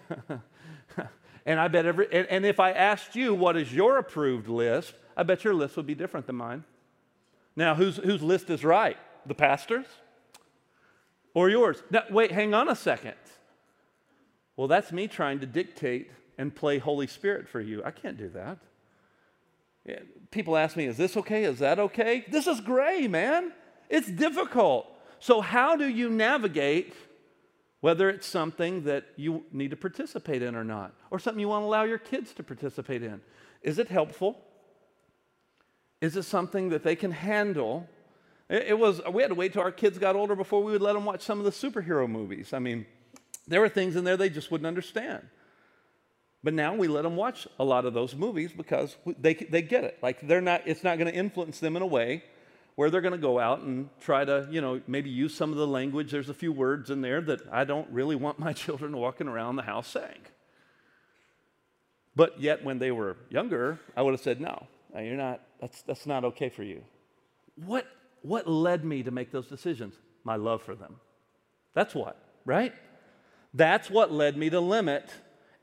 [1.45, 4.93] and I bet every, and, and if I asked you what is your approved list,
[5.15, 6.63] I bet your list would be different than mine.
[7.55, 8.97] Now, whose, whose list is right?
[9.25, 9.85] The pastor's?
[11.33, 11.81] Or yours?
[11.89, 13.13] Now, wait, hang on a second.
[14.55, 17.83] Well, that's me trying to dictate and play Holy Spirit for you.
[17.83, 18.57] I can't do that.
[20.29, 21.43] People ask me, is this okay?
[21.43, 22.25] Is that okay?
[22.29, 23.51] This is gray, man.
[23.89, 24.87] It's difficult.
[25.19, 26.93] So, how do you navigate
[27.81, 31.63] whether it's something that you need to participate in or not, or something you want
[31.63, 33.21] to allow your kids to participate in?
[33.61, 34.39] Is it helpful?
[35.99, 37.87] Is it something that they can handle?
[38.49, 40.93] It, was, we had to wait till our kids got older before we would let
[40.93, 42.53] them watch some of the superhero movies.
[42.53, 42.85] I mean,
[43.47, 45.27] there were things in there they just wouldn't understand.
[46.43, 49.83] But now we let them watch a lot of those movies because they, they get
[49.83, 49.99] it.
[50.01, 52.23] Like they're not, it's not going to influence them in a way
[52.75, 55.57] where they're going to go out and try to, you know, maybe use some of
[55.57, 56.11] the language.
[56.11, 59.55] There's a few words in there that I don't really want my children walking around
[59.55, 60.21] the house saying.
[62.15, 66.05] But yet, when they were younger, I would have said, no, you're not, that's, that's
[66.05, 66.83] not okay for you.
[67.55, 67.87] What,
[68.21, 69.95] what led me to make those decisions?
[70.23, 70.97] My love for them.
[71.73, 72.73] That's what, right?
[73.53, 75.09] That's what led me to limit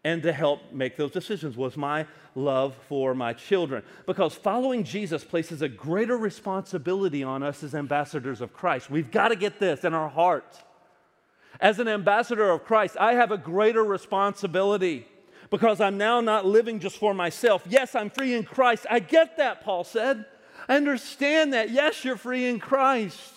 [0.04, 3.82] and to help make those decisions was my love for my children.
[4.06, 8.90] Because following Jesus places a greater responsibility on us as ambassadors of Christ.
[8.90, 10.62] We've got to get this in our heart.
[11.60, 15.06] As an ambassador of Christ, I have a greater responsibility
[15.50, 17.64] because I'm now not living just for myself.
[17.68, 18.86] Yes, I'm free in Christ.
[18.88, 20.24] I get that, Paul said.
[20.68, 21.70] I understand that.
[21.70, 23.34] Yes, you're free in Christ.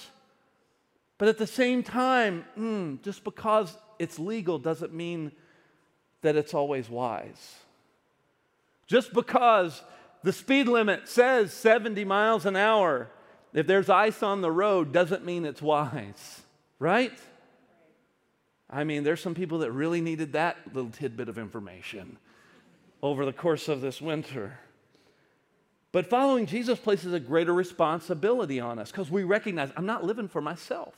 [1.17, 5.31] But at the same time, mm, just because it's legal doesn't mean
[6.21, 7.55] that it's always wise.
[8.87, 9.81] Just because
[10.23, 13.09] the speed limit says 70 miles an hour,
[13.53, 16.41] if there's ice on the road, doesn't mean it's wise,
[16.79, 17.17] right?
[18.69, 22.17] I mean, there's some people that really needed that little tidbit of information
[23.01, 24.59] over the course of this winter.
[25.91, 30.29] But following Jesus places a greater responsibility on us because we recognize I'm not living
[30.29, 30.95] for myself.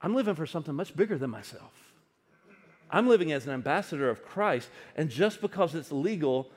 [0.00, 1.87] I'm living for something much bigger than myself.
[2.90, 6.50] I'm living as an ambassador of Christ, and just because it's legal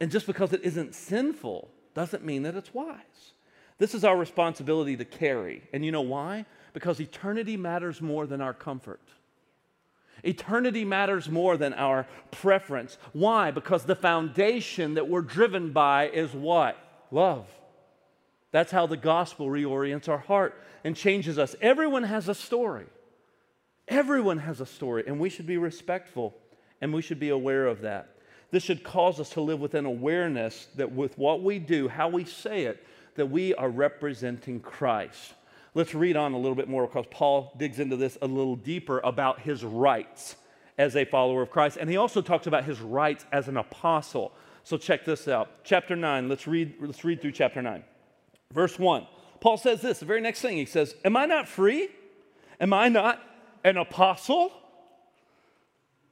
[0.00, 3.32] and just because it isn't sinful doesn't mean that it's wise.
[3.78, 5.62] This is our responsibility to carry.
[5.72, 6.46] And you know why?
[6.72, 9.00] Because eternity matters more than our comfort.
[10.24, 12.98] Eternity matters more than our preference.
[13.12, 13.52] Why?
[13.52, 16.76] Because the foundation that we're driven by is what?
[17.10, 17.46] Love.
[18.50, 21.54] That's how the gospel reorients our heart and changes us.
[21.60, 22.86] Everyone has a story.
[23.88, 26.34] Everyone has a story, and we should be respectful
[26.80, 28.16] and we should be aware of that.
[28.50, 32.08] This should cause us to live with an awareness that with what we do, how
[32.08, 32.84] we say it,
[33.16, 35.34] that we are representing Christ.
[35.74, 39.00] Let's read on a little bit more because Paul digs into this a little deeper
[39.00, 40.36] about his rights
[40.78, 41.76] as a follower of Christ.
[41.78, 44.32] And he also talks about his rights as an apostle.
[44.64, 45.64] So check this out.
[45.64, 47.82] Chapter 9, let's read, let's read through chapter 9.
[48.52, 49.06] Verse 1.
[49.40, 51.88] Paul says this, the very next thing he says, Am I not free?
[52.60, 53.20] Am I not
[53.64, 54.52] an apostle?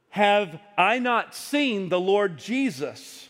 [0.09, 3.29] Have I not seen the Lord Jesus?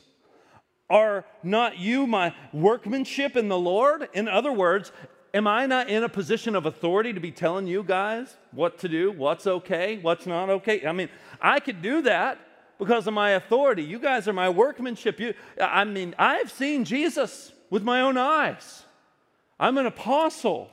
[0.90, 4.08] Are not you my workmanship in the Lord?
[4.14, 4.92] In other words,
[5.34, 8.88] am I not in a position of authority to be telling you guys what to
[8.88, 10.86] do, what's okay, what's not okay?
[10.86, 11.10] I mean,
[11.42, 12.40] I could do that
[12.80, 13.84] because of my authority.
[13.84, 15.20] You guys are my workmanship.
[15.20, 18.84] You, I mean, I've seen Jesus with my own eyes.
[19.60, 20.70] I'm an apostle.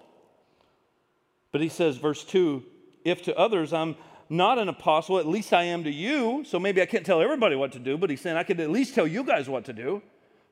[1.50, 2.62] But he says, verse 2
[3.04, 3.96] if to others I'm
[4.28, 6.44] not an apostle, at least I am to you.
[6.46, 8.70] So maybe I can't tell everybody what to do, but he's saying I could at
[8.70, 10.02] least tell you guys what to do.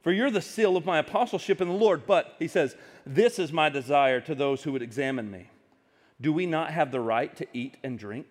[0.02, 2.06] For you're the seal of my apostleship in the Lord.
[2.06, 5.48] But he says, This is my desire to those who would examine me.
[6.20, 8.26] Do we not have the right to eat and drink?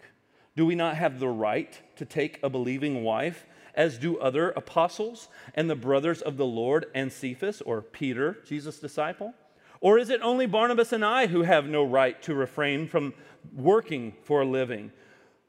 [0.56, 5.30] Do we not have the right to take a believing wife, as do other apostles
[5.56, 9.34] and the brothers of the Lord and Cephas, or Peter, Jesus' disciple?
[9.82, 13.14] Or is it only Barnabas and I who have no right to refrain from
[13.54, 14.92] working for a living?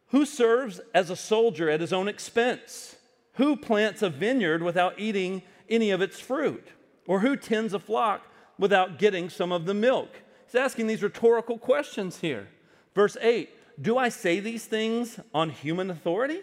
[0.09, 2.97] Who serves as a soldier at his own expense?
[3.35, 6.69] Who plants a vineyard without eating any of its fruit?
[7.07, 8.27] Or who tends a flock
[8.59, 10.09] without getting some of the milk?
[10.47, 12.49] He's asking these rhetorical questions here.
[12.95, 16.41] Verse 8 Do I say these things on human authority?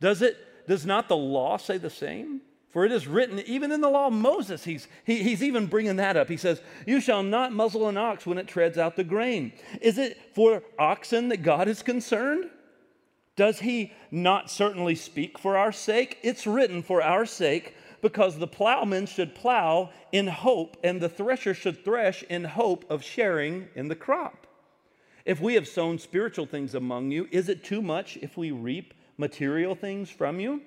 [0.00, 0.36] Does it
[0.68, 2.42] does not the law say the same?
[2.78, 5.96] For it is written, even in the law of Moses, he's, he, he's even bringing
[5.96, 6.28] that up.
[6.28, 9.52] He says, You shall not muzzle an ox when it treads out the grain.
[9.80, 12.48] Is it for oxen that God is concerned?
[13.34, 16.18] Does he not certainly speak for our sake?
[16.22, 21.54] It's written for our sake, because the plowman should plow in hope, and the thresher
[21.54, 24.46] should thresh in hope of sharing in the crop.
[25.24, 28.94] If we have sown spiritual things among you, is it too much if we reap
[29.16, 30.62] material things from you?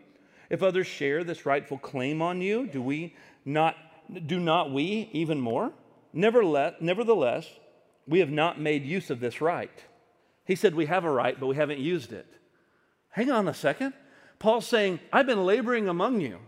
[0.51, 3.77] If others share this rightful claim on you, do we not
[4.27, 5.71] do not we even more?
[6.11, 7.45] Nevertheless,
[8.05, 9.71] we have not made use of this right.
[10.43, 12.27] He said we have a right, but we haven't used it.
[13.11, 13.93] Hang on a second.
[14.39, 16.39] Paul's saying, I've been laboring among you.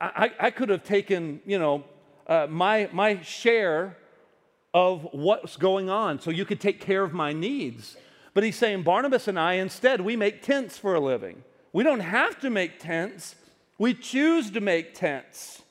[0.00, 1.84] I, I, I could have taken, you know,
[2.26, 3.98] uh, my, my share
[4.72, 7.98] of what's going on so you could take care of my needs.
[8.32, 11.44] But he's saying, Barnabas and I, instead, we make tents for a living.
[11.72, 13.36] We don't have to make tents,
[13.78, 15.62] we choose to make tents.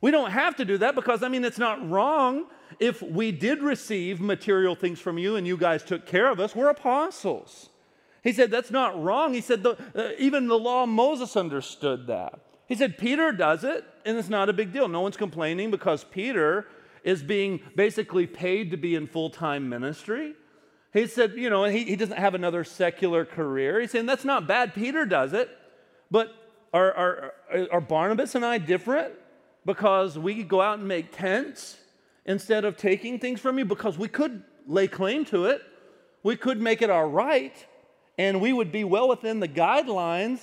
[0.00, 2.46] We don't have to do that because, I mean, it's not wrong
[2.78, 6.54] if we did receive material things from you and you guys took care of us.
[6.54, 7.70] We're apostles.
[8.22, 9.34] He said, That's not wrong.
[9.34, 12.38] He said, the, uh, Even the law of Moses understood that.
[12.66, 14.88] He said, Peter does it, and it's not a big deal.
[14.88, 16.66] No one's complaining because Peter
[17.02, 20.34] is being basically paid to be in full time ministry.
[20.92, 23.80] He said, you know, he, he doesn't have another secular career.
[23.80, 24.74] He's saying that's not bad.
[24.74, 25.50] Peter does it.
[26.10, 26.32] But
[26.72, 27.32] Are, are,
[27.70, 29.12] are Barnabas and I different
[29.66, 31.76] because we go out and make tents
[32.24, 33.64] instead of taking things from you?
[33.64, 35.62] Because we could lay claim to it,
[36.22, 37.54] we could make it our right,
[38.18, 40.40] and we would be well within the guidelines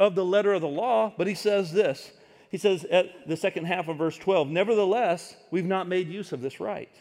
[0.00, 1.12] of the letter of the law.
[1.16, 2.12] But he says this
[2.54, 6.40] he says at the second half of verse 12, Nevertheless, we've not made use of
[6.40, 6.94] this right.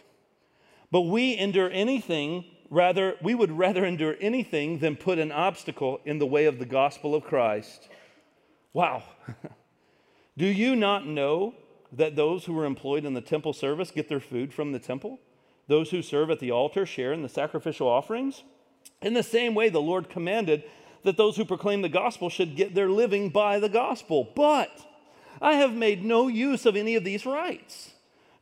[0.89, 6.19] But we endure anything, rather, we would rather endure anything than put an obstacle in
[6.19, 7.89] the way of the gospel of Christ.
[8.73, 9.03] Wow.
[10.37, 11.53] Do you not know
[11.91, 15.19] that those who are employed in the temple service get their food from the temple?
[15.67, 18.43] Those who serve at the altar share in the sacrificial offerings?
[19.01, 20.63] In the same way, the Lord commanded
[21.03, 24.29] that those who proclaim the gospel should get their living by the gospel.
[24.35, 24.71] But
[25.41, 27.92] I have made no use of any of these rights,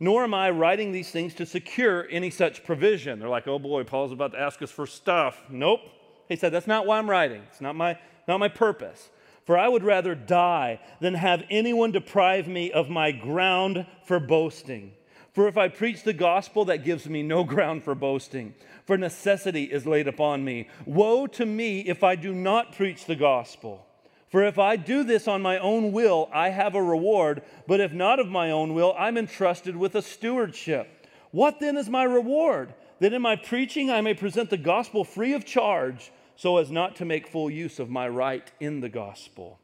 [0.01, 3.19] nor am I writing these things to secure any such provision.
[3.19, 5.43] They're like, oh boy, Paul's about to ask us for stuff.
[5.47, 5.81] Nope.
[6.27, 7.43] He said, that's not why I'm writing.
[7.51, 9.11] It's not my, not my purpose.
[9.45, 14.93] For I would rather die than have anyone deprive me of my ground for boasting.
[15.33, 18.55] For if I preach the gospel, that gives me no ground for boasting,
[18.87, 20.67] for necessity is laid upon me.
[20.87, 23.85] Woe to me if I do not preach the gospel.
[24.31, 27.91] For if I do this on my own will, I have a reward, but if
[27.91, 31.05] not of my own will, I'm entrusted with a stewardship.
[31.31, 32.73] What then is my reward?
[32.99, 36.95] That in my preaching I may present the gospel free of charge, so as not
[36.95, 39.59] to make full use of my right in the gospel.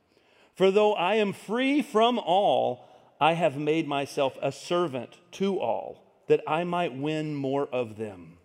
[0.53, 2.89] For though I am free from all,
[3.22, 8.38] I have made myself a servant to all, that I might win more of them.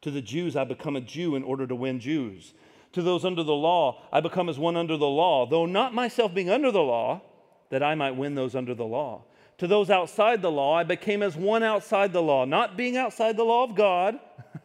[0.00, 2.54] To the Jews, I become a Jew in order to win Jews
[2.92, 6.34] to those under the law, I become as one under the law, though not myself
[6.34, 7.22] being under the law,
[7.70, 9.24] that I might win those under the law.
[9.58, 13.36] To those outside the law, I became as one outside the law, not being outside
[13.36, 14.18] the law of God,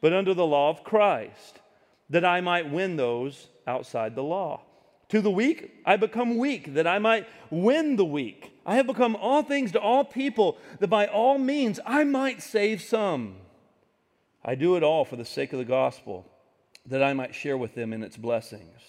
[0.00, 1.60] but under the law of Christ,
[2.10, 4.62] that I might win those outside the law.
[5.08, 8.52] To the weak, I become weak, that I might win the weak.
[8.66, 12.82] I have become all things to all people, that by all means I might save
[12.82, 13.36] some.
[14.44, 16.30] I do it all for the sake of the gospel
[16.88, 18.80] that I might share with them in its blessings.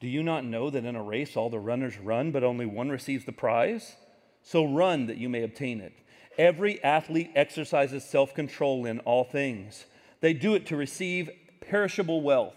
[0.00, 2.90] Do you not know that in a race all the runners run, but only one
[2.90, 3.96] receives the prize?
[4.42, 5.94] So run that you may obtain it.
[6.36, 9.86] Every athlete exercises self control in all things.
[10.20, 12.56] They do it to receive perishable wealth,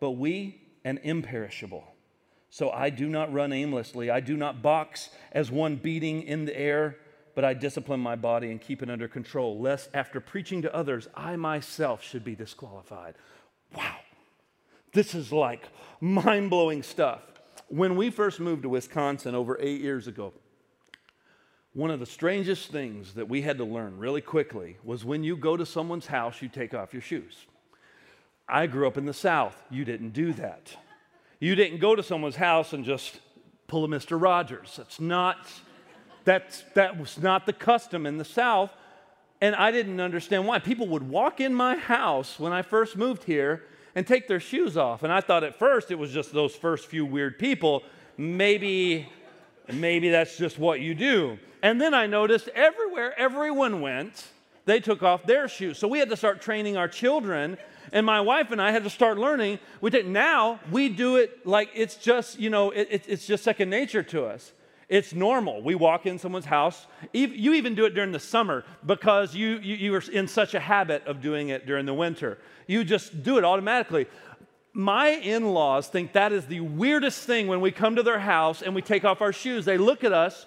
[0.00, 1.84] but we an imperishable.
[2.50, 4.10] So I do not run aimlessly.
[4.10, 6.96] I do not box as one beating in the air,
[7.34, 11.06] but I discipline my body and keep it under control, lest after preaching to others,
[11.14, 13.14] I myself should be disqualified.
[13.76, 13.96] Wow.
[14.92, 15.68] This is like
[16.00, 17.20] mind blowing stuff.
[17.68, 20.32] When we first moved to Wisconsin over eight years ago,
[21.74, 25.36] one of the strangest things that we had to learn really quickly was when you
[25.36, 27.46] go to someone's house, you take off your shoes.
[28.48, 29.54] I grew up in the South.
[29.70, 30.74] You didn't do that.
[31.38, 33.20] You didn't go to someone's house and just
[33.66, 34.20] pull a Mr.
[34.20, 34.74] Rogers.
[34.76, 35.46] That's not,
[36.24, 38.72] that's, that was not the custom in the South.
[39.40, 40.58] And I didn't understand why.
[40.58, 43.62] People would walk in my house when I first moved here
[43.98, 45.02] and take their shoes off.
[45.02, 47.82] And I thought at first it was just those first few weird people.
[48.16, 49.08] Maybe,
[49.72, 51.36] maybe that's just what you do.
[51.64, 54.28] And then I noticed everywhere everyone went,
[54.66, 55.78] they took off their shoes.
[55.78, 57.58] So we had to start training our children.
[57.90, 59.58] And my wife and I had to start learning.
[59.80, 63.68] We did, now we do it like it's just, you know, it, it's just second
[63.68, 64.52] nature to us.
[64.88, 65.62] It's normal.
[65.62, 66.86] We walk in someone's house.
[67.12, 70.60] You even do it during the summer because you, you, you are in such a
[70.60, 72.38] habit of doing it during the winter.
[72.66, 74.06] You just do it automatically.
[74.72, 78.62] My in laws think that is the weirdest thing when we come to their house
[78.62, 79.66] and we take off our shoes.
[79.66, 80.46] They look at us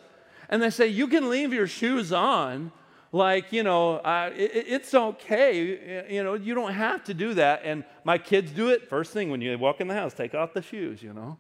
[0.50, 2.72] and they say, You can leave your shoes on.
[3.14, 6.08] Like, you know, uh, it, it's okay.
[6.10, 7.62] You know, you don't have to do that.
[7.66, 10.54] And my kids do it first thing when you walk in the house, take off
[10.54, 11.38] the shoes, you know.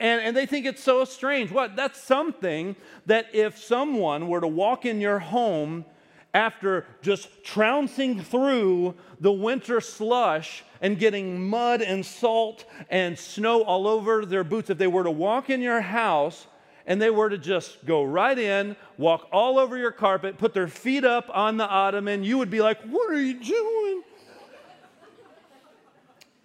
[0.00, 1.50] And, and they think it's so strange.
[1.50, 1.76] What?
[1.76, 2.76] That's something
[3.06, 5.84] that if someone were to walk in your home
[6.32, 13.86] after just trouncing through the winter slush and getting mud and salt and snow all
[13.86, 16.48] over their boots, if they were to walk in your house
[16.86, 20.68] and they were to just go right in, walk all over your carpet, put their
[20.68, 24.02] feet up on the ottoman, you would be like, What are you doing?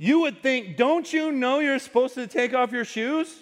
[0.01, 3.35] You would think, don't you know you're supposed to take off your shoes?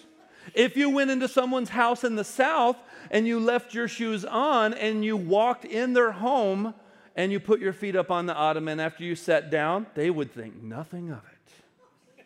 [0.54, 2.76] If you went into someone's house in the South
[3.12, 6.74] and you left your shoes on and you walked in their home
[7.14, 10.32] and you put your feet up on the ottoman after you sat down, they would
[10.32, 12.24] think nothing of it.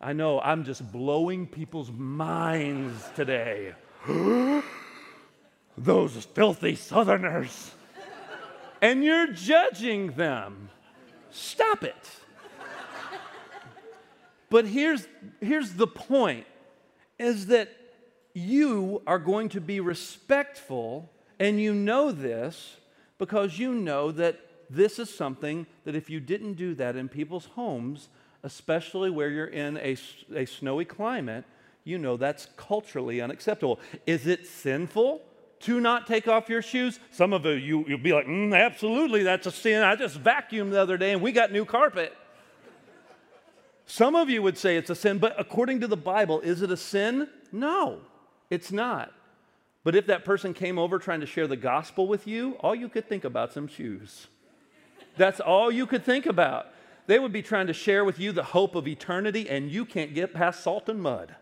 [0.00, 3.74] I know I'm just blowing people's minds today.
[5.76, 7.72] Those filthy Southerners.
[8.80, 10.70] and you're judging them.
[11.30, 12.17] Stop it.
[14.50, 15.06] But here's,
[15.40, 16.46] here's the point
[17.18, 17.70] is that
[18.34, 22.76] you are going to be respectful, and you know this
[23.18, 24.40] because you know that
[24.70, 28.08] this is something that if you didn't do that in people's homes,
[28.42, 29.96] especially where you're in a,
[30.34, 31.44] a snowy climate,
[31.84, 33.80] you know that's culturally unacceptable.
[34.06, 35.22] Is it sinful
[35.60, 37.00] to not take off your shoes?
[37.10, 39.82] Some of you, you'll be like, mm, absolutely, that's a sin.
[39.82, 42.14] I just vacuumed the other day and we got new carpet.
[43.90, 46.70] Some of you would say it's a sin, but according to the Bible, is it
[46.70, 47.26] a sin?
[47.50, 48.00] No,
[48.50, 49.14] it's not.
[49.82, 52.90] But if that person came over trying to share the gospel with you, all you
[52.90, 54.26] could think about some shoes.
[55.16, 56.66] That's all you could think about.
[57.06, 60.12] They would be trying to share with you the hope of eternity, and you can't
[60.12, 61.34] get past salt and mud.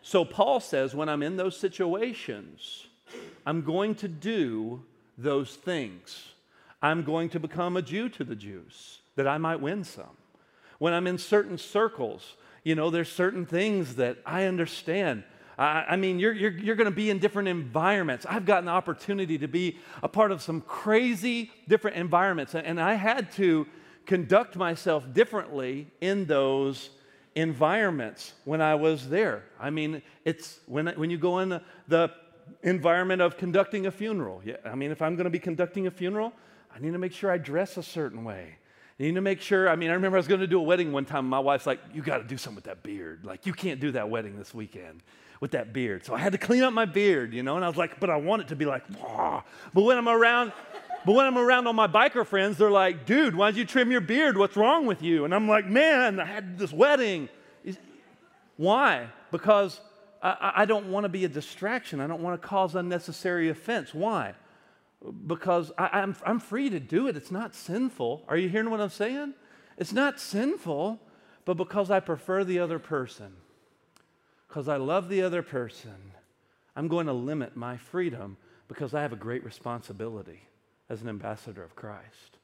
[0.00, 2.86] so, Paul says, when I'm in those situations,
[3.44, 4.82] I'm going to do
[5.18, 6.30] those things.
[6.80, 10.16] I'm going to become a Jew to the Jews that I might win some.
[10.82, 15.22] When I'm in certain circles, you know, there's certain things that I understand
[15.58, 18.26] I, I mean, you're, you're, you're going to be in different environments.
[18.28, 22.94] I've gotten the opportunity to be a part of some crazy different environments, and I
[22.94, 23.66] had to
[24.06, 26.90] conduct myself differently in those
[27.36, 29.44] environments when I was there.
[29.60, 32.10] I mean, it's when, when you go in the, the
[32.62, 34.42] environment of conducting a funeral.
[34.44, 36.32] Yeah, I mean, if I'm going to be conducting a funeral,
[36.74, 38.56] I need to make sure I dress a certain way.
[39.02, 39.68] I need to make sure.
[39.68, 41.28] I mean, I remember I was going to do a wedding one time.
[41.28, 43.24] My wife's like, "You got to do something with that beard.
[43.24, 45.02] Like, you can't do that wedding this weekend."
[45.40, 46.06] with that beard.
[46.06, 48.08] So I had to clean up my beard, you know, and I was like, but
[48.10, 49.42] I want it to be like, Wah.
[49.74, 50.52] but when I'm around,
[51.04, 54.00] but when I'm around all my biker friends, they're like, dude, why'd you trim your
[54.00, 54.38] beard?
[54.38, 55.24] What's wrong with you?
[55.24, 57.28] And I'm like, man, I had this wedding.
[58.56, 59.08] Why?
[59.32, 59.80] Because
[60.22, 61.98] I, I don't want to be a distraction.
[61.98, 63.92] I don't want to cause unnecessary offense.
[63.92, 64.34] Why?
[65.26, 67.16] Because I, I'm, I'm free to do it.
[67.16, 68.24] It's not sinful.
[68.28, 69.34] Are you hearing what I'm saying?
[69.76, 71.00] It's not sinful,
[71.44, 73.34] but because I prefer the other person
[74.52, 76.12] because I love the other person,
[76.76, 78.36] I'm going to limit my freedom
[78.68, 80.42] because I have a great responsibility
[80.90, 82.36] as an ambassador of Christ.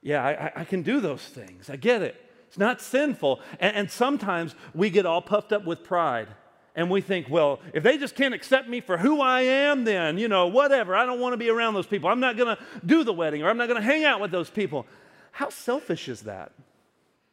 [0.00, 1.68] Yeah, I, I can do those things.
[1.68, 2.16] I get it.
[2.48, 3.40] It's not sinful.
[3.60, 6.28] And, and sometimes we get all puffed up with pride
[6.74, 10.18] and we think, well, if they just can't accept me for who I am, then,
[10.18, 10.96] you know, whatever.
[10.96, 12.10] I don't want to be around those people.
[12.10, 14.32] I'm not going to do the wedding or I'm not going to hang out with
[14.32, 14.86] those people.
[15.32, 16.52] How selfish is that?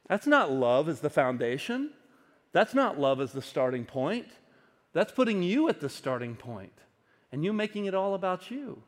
[0.08, 1.92] That's not love as the foundation.
[2.52, 4.28] That's not love as the starting point.
[4.94, 6.74] That's putting you at the starting point
[7.32, 8.84] and you making it all about you.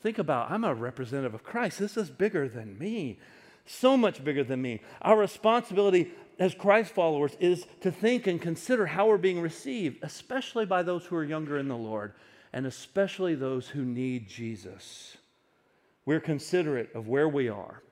[0.00, 1.78] Think about, I'm a representative of Christ.
[1.78, 3.18] This is bigger than me,
[3.64, 4.80] so much bigger than me.
[5.02, 10.66] Our responsibility as Christ followers is to think and consider how we're being received, especially
[10.66, 12.12] by those who are younger in the Lord,
[12.52, 15.16] and especially those who need Jesus.
[16.06, 17.82] We're considerate of where we are.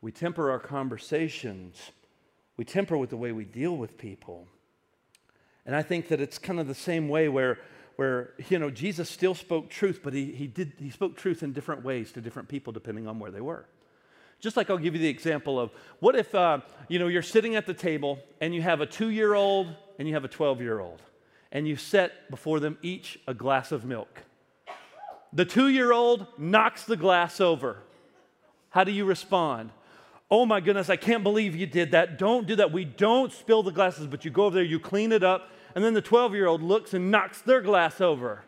[0.00, 1.90] We temper our conversations
[2.56, 4.46] we temper with the way we deal with people.
[5.64, 7.58] And I think that it's kind of the same way where,
[7.96, 11.52] where you know, Jesus still spoke truth, but he, he, did, he spoke truth in
[11.52, 13.66] different ways to different people depending on where they were.
[14.40, 15.70] Just like I'll give you the example of
[16.00, 19.74] what if, uh, you know, you're sitting at the table and you have a two-year-old
[19.98, 21.00] and you have a 12-year-old
[21.52, 24.22] and you set before them each a glass of milk.
[25.32, 27.78] The two-year-old knocks the glass over.
[28.70, 29.70] How do you respond?
[30.30, 32.18] Oh my goodness, I can't believe you did that.
[32.18, 32.72] Don't do that.
[32.72, 35.84] We don't spill the glasses, but you go over there, you clean it up, and
[35.84, 38.42] then the 12 year old looks and knocks their glass over.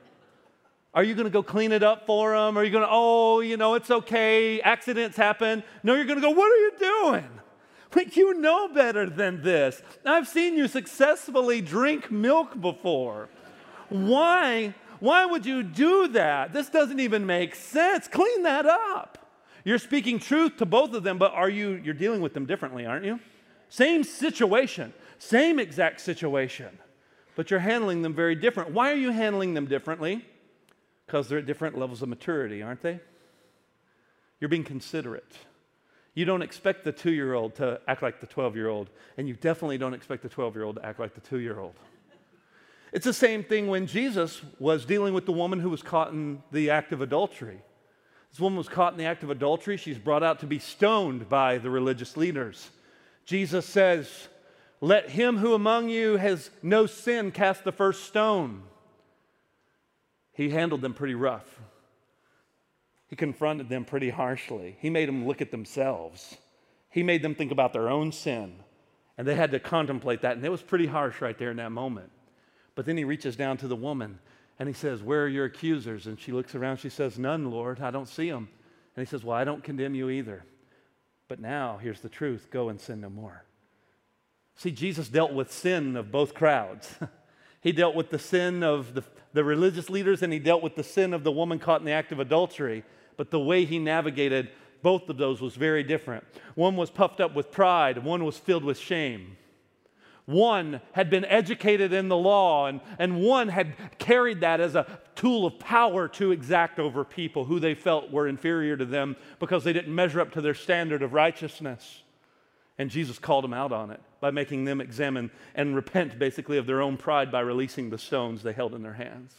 [0.99, 2.59] Are you going to go clean it up for them?
[2.59, 5.63] Are you going to, oh, you know, it's okay, accidents happen?
[5.85, 7.29] No, you're going to go, what are you doing?
[7.95, 9.81] Like, you know better than this.
[10.05, 13.29] I've seen you successfully drink milk before.
[13.91, 14.75] Why?
[14.99, 16.53] Why would you do that?
[16.53, 18.09] This doesn't even make sense.
[18.09, 19.25] Clean that up.
[19.65, 22.87] You're speaking truth to both of them, but are you you're dealing with them differently,
[22.87, 23.21] aren't you?
[23.69, 26.77] Same situation, same exact situation,
[27.37, 28.73] but you're handling them very different.
[28.73, 30.25] Why are you handling them differently?
[31.09, 33.01] Because they're at different levels of maturity, aren't they?
[34.41, 35.33] You're being considerate.
[36.13, 39.27] You don't expect the two year old to act like the 12 year old, and
[39.27, 41.77] you definitely don't expect the 12 year old to act like the two year old.
[42.93, 46.43] It's the same thing when Jesus was dealing with the woman who was caught in
[46.53, 47.63] the act of adultery.
[48.31, 49.79] This woman was caught in the act of adultery.
[49.79, 52.69] She's brought out to be stoned by the religious leaders.
[53.25, 54.29] Jesus says,
[54.83, 58.65] Let him who among you has no sin cast the first stone.
[60.39, 61.59] He handled them pretty rough.
[63.09, 64.77] He confronted them pretty harshly.
[64.79, 66.37] He made them look at themselves.
[66.91, 68.55] He made them think about their own sin.
[69.19, 70.37] And they had to contemplate that.
[70.37, 72.13] And it was pretty harsh right there in that moment.
[72.77, 74.21] But then he reaches down to the woman
[74.61, 76.07] and he says, Where are your accusers?
[76.07, 76.77] And she looks around.
[76.77, 77.81] She says, None, Lord.
[77.81, 78.49] I don't see them.
[78.95, 80.45] And he says, Well, I don't condemn you either.
[81.27, 83.45] But now, here's the truth go and sin no more.
[84.55, 86.95] See, Jesus dealt with sin of both crowds.
[87.61, 90.85] He dealt with the sin of the, the religious leaders and he dealt with the
[90.85, 92.85] sin of the woman caught in the act of adultery.
[93.17, 94.51] But the way he navigated
[94.83, 96.25] both of those was very different.
[96.55, 99.37] One was puffed up with pride, one was filled with shame.
[100.25, 104.87] One had been educated in the law, and, and one had carried that as a
[105.15, 109.65] tool of power to exact over people who they felt were inferior to them because
[109.65, 112.03] they didn't measure up to their standard of righteousness.
[112.77, 116.67] And Jesus called them out on it by making them examine and repent basically of
[116.67, 119.35] their own pride by releasing the stones they held in their hands.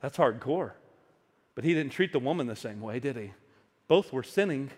[0.00, 0.72] That's hardcore.
[1.54, 3.32] But he didn't treat the woman the same way, did he?
[3.88, 4.70] Both were sinning,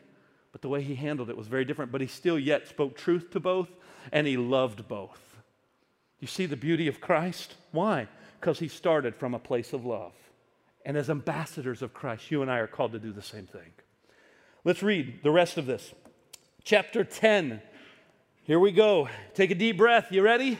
[0.52, 1.92] but the way he handled it was very different.
[1.92, 3.68] But he still yet spoke truth to both,
[4.12, 5.36] and he loved both.
[6.20, 7.54] You see the beauty of Christ?
[7.72, 8.08] Why?
[8.40, 10.12] Because he started from a place of love.
[10.86, 13.72] And as ambassadors of Christ, you and I are called to do the same thing.
[14.64, 15.92] Let's read the rest of this.
[16.64, 17.62] Chapter 10.
[18.44, 19.08] Here we go.
[19.34, 20.10] Take a deep breath.
[20.10, 20.58] You ready?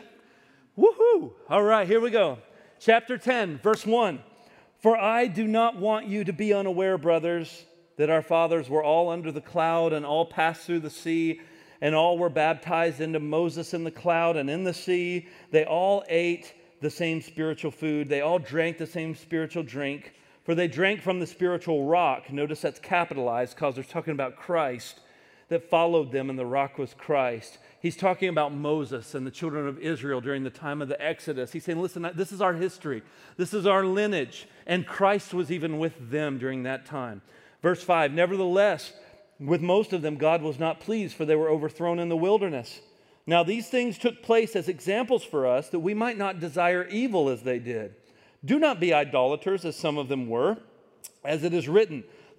[0.78, 1.32] Woohoo!
[1.48, 2.38] All right, here we go.
[2.78, 4.20] Chapter 10, verse 1.
[4.78, 7.64] For I do not want you to be unaware, brothers,
[7.96, 11.40] that our fathers were all under the cloud and all passed through the sea
[11.80, 15.26] and all were baptized into Moses in the cloud and in the sea.
[15.50, 16.52] They all ate
[16.82, 20.12] the same spiritual food, they all drank the same spiritual drink,
[20.44, 22.30] for they drank from the spiritual rock.
[22.30, 25.00] Notice that's capitalized because they're talking about Christ
[25.50, 27.58] that followed them, and the rock was Christ.
[27.80, 31.52] He's talking about Moses and the children of Israel during the time of the Exodus.
[31.52, 33.02] He's saying, Listen, this is our history,
[33.36, 37.20] this is our lineage, and Christ was even with them during that time.
[37.62, 38.92] Verse 5 Nevertheless,
[39.40, 42.80] with most of them, God was not pleased, for they were overthrown in the wilderness.
[43.26, 47.28] Now, these things took place as examples for us that we might not desire evil
[47.28, 47.94] as they did.
[48.44, 50.58] Do not be idolaters, as some of them were.
[51.24, 52.04] As it is written,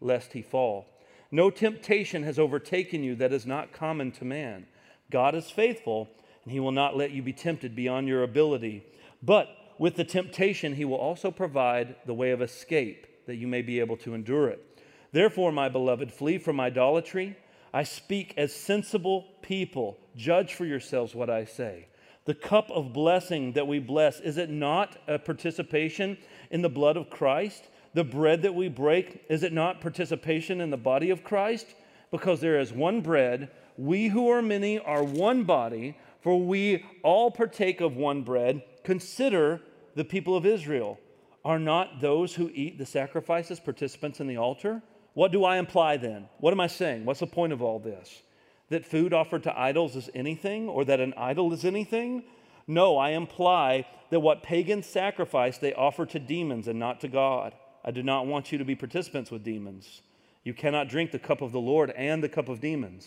[0.00, 0.86] lest he fall.
[1.30, 4.66] No temptation has overtaken you that is not common to man.
[5.10, 6.08] God is faithful,
[6.44, 8.84] and he will not let you be tempted beyond your ability.
[9.22, 13.62] But with the temptation, he will also provide the way of escape that you may
[13.62, 14.64] be able to endure it.
[15.12, 17.36] Therefore, my beloved, flee from idolatry.
[17.72, 19.98] I speak as sensible people.
[20.16, 21.88] Judge for yourselves what I say.
[22.24, 26.18] The cup of blessing that we bless, is it not a participation
[26.50, 27.68] in the blood of Christ?
[27.94, 31.66] The bread that we break, is it not participation in the body of Christ?
[32.10, 37.30] Because there is one bread, we who are many are one body, for we all
[37.30, 38.62] partake of one bread.
[38.82, 39.60] Consider
[39.94, 40.98] the people of Israel.
[41.44, 44.82] Are not those who eat the sacrifices participants in the altar?
[45.14, 46.28] What do I imply then?
[46.38, 47.04] What am I saying?
[47.04, 48.22] What's the point of all this?
[48.68, 52.24] That food offered to idols is anything, or that an idol is anything?
[52.66, 57.54] No, I imply that what pagans sacrifice they offer to demons and not to God.
[57.84, 60.02] I do not want you to be participants with demons.
[60.44, 63.06] You cannot drink the cup of the Lord and the cup of demons.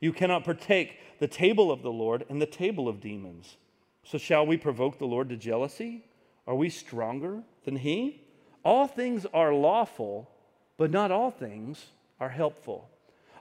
[0.00, 3.56] You cannot partake the table of the Lord and the table of demons.
[4.04, 6.04] So, shall we provoke the Lord to jealousy?
[6.46, 8.22] Are we stronger than He?
[8.64, 10.30] All things are lawful,
[10.76, 11.86] but not all things
[12.20, 12.88] are helpful.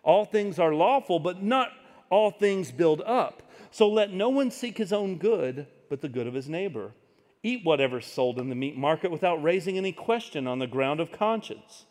[0.04, 1.72] All things are lawful, but not
[2.10, 3.44] all things build up.
[3.72, 6.92] So let no one seek his own good, but the good of his neighbor.
[7.44, 11.12] Eat whatever's sold in the meat market without raising any question on the ground of
[11.12, 11.86] conscience.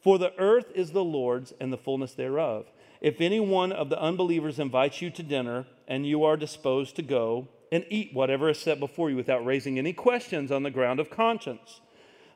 [0.00, 2.66] For the earth is the Lord's and the fullness thereof.
[3.00, 7.02] If any one of the unbelievers invites you to dinner and you are disposed to
[7.02, 11.00] go, and eat whatever is set before you without raising any questions on the ground
[11.00, 11.80] of conscience.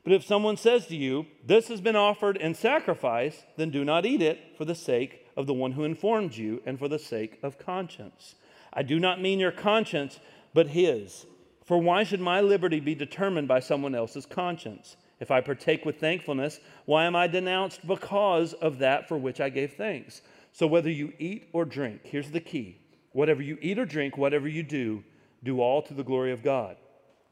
[0.03, 4.05] But if someone says to you, This has been offered in sacrifice, then do not
[4.05, 7.37] eat it for the sake of the one who informed you and for the sake
[7.43, 8.33] of conscience.
[8.73, 10.19] I do not mean your conscience,
[10.55, 11.27] but his.
[11.67, 14.95] For why should my liberty be determined by someone else's conscience?
[15.19, 19.49] If I partake with thankfulness, why am I denounced because of that for which I
[19.49, 20.21] gave thanks?
[20.53, 22.79] So whether you eat or drink, here's the key
[23.11, 25.03] whatever you eat or drink, whatever you do,
[25.43, 26.77] do all to the glory of God.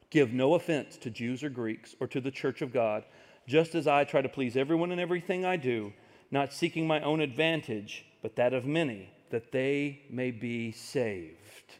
[0.09, 3.05] Give no offense to Jews or Greeks or to the church of God,
[3.47, 5.93] just as I try to please everyone in everything I do,
[6.29, 11.75] not seeking my own advantage, but that of many, that they may be saved.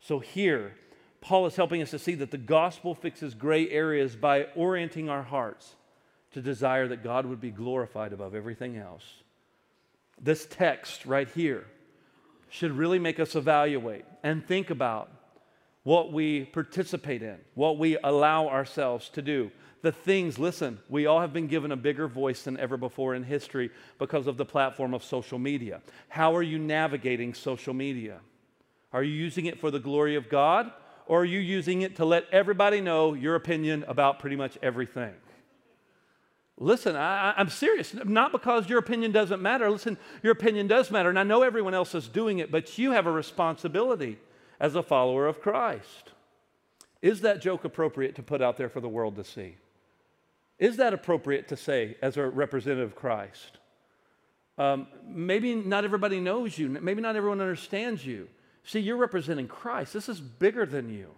[0.00, 0.76] So here,
[1.22, 5.22] Paul is helping us to see that the gospel fixes gray areas by orienting our
[5.22, 5.76] hearts
[6.32, 9.04] to desire that God would be glorified above everything else.
[10.20, 11.64] This text right here
[12.50, 15.10] should really make us evaluate and think about
[15.84, 19.50] what we participate in, what we allow ourselves to do.
[19.82, 23.24] The things, listen, we all have been given a bigger voice than ever before in
[23.24, 25.82] history because of the platform of social media.
[26.08, 28.20] How are you navigating social media?
[28.92, 30.72] Are you using it for the glory of God,
[31.12, 35.12] or are you using it to let everybody know your opinion about pretty much everything?
[36.56, 37.92] Listen, I, am serious.
[37.92, 39.68] Not because your opinion doesn't matter.
[39.68, 41.10] Listen, your opinion does matter.
[41.10, 44.16] And I know everyone else is doing it, but you have a responsibility
[44.58, 46.12] as a follower of Christ.
[47.02, 49.56] Is that joke appropriate to put out there for the world to see?
[50.58, 53.58] Is that appropriate to say as a representative of Christ?
[54.56, 56.70] Um, maybe not everybody knows you.
[56.70, 58.28] Maybe not everyone understands you.
[58.64, 59.92] See, you're representing Christ.
[59.92, 61.10] This is bigger than you.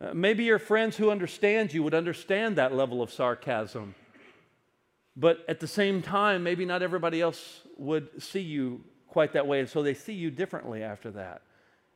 [0.00, 3.94] Uh, maybe your friends who understand you would understand that level of sarcasm.
[5.16, 9.60] But at the same time, maybe not everybody else would see you quite that way.
[9.60, 11.42] And so they see you differently after that.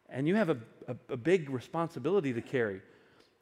[0.08, 0.58] And you have a,
[0.88, 2.80] a, a big responsibility to carry.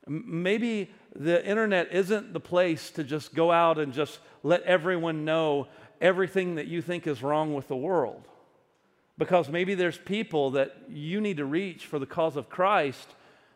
[0.06, 5.68] Maybe the internet isn't the place to just go out and just let everyone know
[6.00, 8.26] everything that you think is wrong with the world.
[9.20, 13.06] Because maybe there's people that you need to reach for the cause of Christ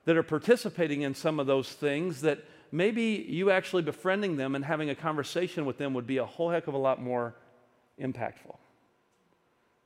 [0.04, 4.62] that are participating in some of those things that maybe you actually befriending them and
[4.62, 7.34] having a conversation with them would be a whole heck of a lot more
[7.98, 8.58] impactful.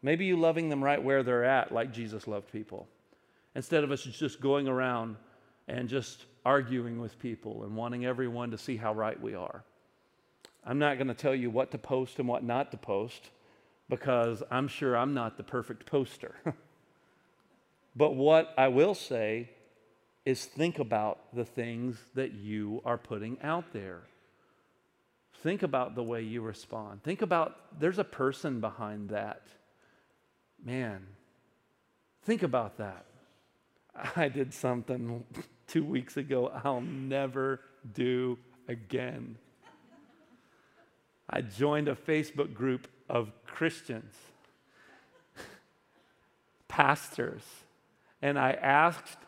[0.03, 2.89] Maybe you loving them right where they're at, like Jesus loved people,
[3.55, 5.15] instead of us just going around
[5.69, 9.63] and just arguing with people and wanting everyone to see how right we are.
[10.67, 13.31] I'm not going to tell you what to post and what not to post
[13.89, 16.35] because I'm sure I'm not the perfect poster.
[17.97, 19.51] but what I will say
[20.25, 24.03] is think about the things that you are putting out there.
[25.43, 27.03] Think about the way you respond.
[27.03, 29.43] Think about there's a person behind that.
[30.63, 31.07] Man,
[32.25, 33.07] think about that.
[34.17, 35.25] I did something
[35.67, 37.61] two weeks ago I'll never
[37.95, 39.37] do again.
[41.31, 44.15] I joined a Facebook group of Christians,
[46.69, 47.43] pastors,
[48.23, 49.19] and I asked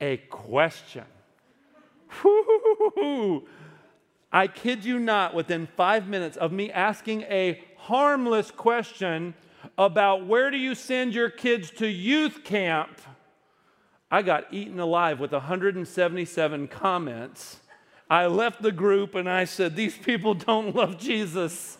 [0.00, 1.04] a question.
[4.32, 9.34] I kid you not, within five minutes of me asking a harmless question
[9.78, 13.00] about where do you send your kids to youth camp,
[14.10, 17.60] I got eaten alive with 177 comments.
[18.10, 21.78] I left the group and I said, These people don't love Jesus.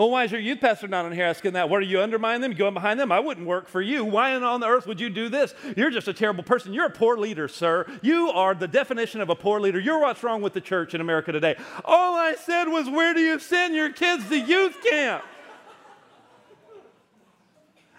[0.00, 1.68] Well, why is your youth pastor not on here asking that?
[1.68, 2.54] What are you undermining them?
[2.54, 3.12] Going behind them?
[3.12, 4.02] I wouldn't work for you.
[4.02, 5.54] Why on earth would you do this?
[5.76, 6.72] You're just a terrible person.
[6.72, 7.84] You're a poor leader, sir.
[8.00, 9.78] You are the definition of a poor leader.
[9.78, 11.54] You're what's wrong with the church in America today.
[11.84, 15.22] All I said was, Where do you send your kids to youth camp?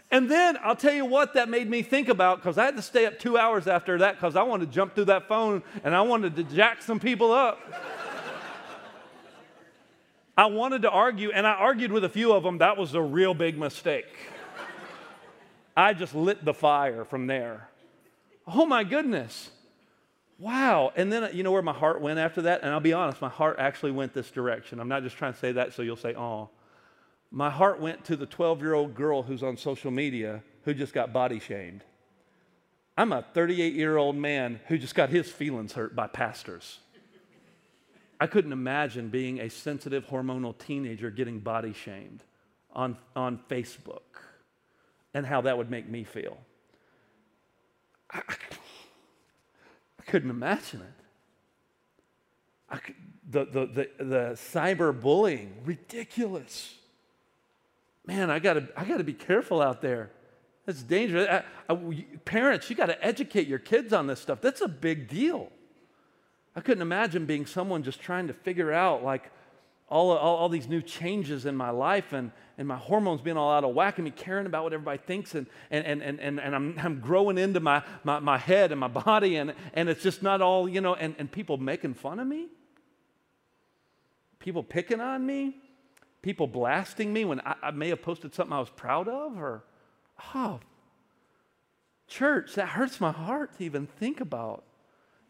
[0.10, 2.82] And then I'll tell you what that made me think about because I had to
[2.82, 5.96] stay up two hours after that because I wanted to jump through that phone and
[5.96, 7.60] I wanted to jack some people up.
[10.38, 12.60] I wanted to argue, and I argued with a few of them.
[12.60, 14.06] That was a real big mistake.
[15.76, 17.70] I just lit the fire from there.
[18.48, 19.52] Oh my goodness.
[20.38, 20.92] Wow.
[20.96, 22.62] And then, you know where my heart went after that?
[22.64, 24.80] And I'll be honest, my heart actually went this direction.
[24.80, 26.50] I'm not just trying to say that so you'll say, oh
[27.32, 30.94] my heart went to the 12 year old girl who's on social media who just
[30.94, 31.84] got body shamed.
[32.98, 36.80] I'm a 38 year old man who just got his feelings hurt by pastors.
[38.22, 42.24] I couldn't imagine being a sensitive hormonal teenager getting body shamed
[42.72, 44.02] on, on Facebook
[45.16, 46.38] and how that would make me feel.
[48.12, 50.94] I, I couldn't imagine it.
[52.84, 52.96] Could,
[53.28, 56.76] the, the, the, the cyberbullying, ridiculous
[58.06, 60.12] man, I gotta, I gotta be careful out there.
[60.68, 61.28] That's dangerous.
[61.68, 61.76] I,
[62.24, 64.42] parents, you got to educate your kids on this stuff.
[64.42, 65.52] That's a big deal.
[66.56, 69.32] I couldn't imagine being someone just trying to figure out like
[69.90, 73.52] all, all, all, these new changes in my life and, and my hormones being all
[73.52, 76.40] out of whack and me caring about what everybody thinks and, and, and, and, and,
[76.40, 80.02] and I'm, I'm growing into my, my, my head and my body and, and it's
[80.02, 82.48] just not all, you know, and, and people making fun of me,
[84.40, 85.56] people picking on me?
[86.22, 89.64] People blasting me when I, I, may have posted something I was proud of, or,
[90.36, 90.60] oh,
[92.08, 94.64] church, that hurts my heart to even think about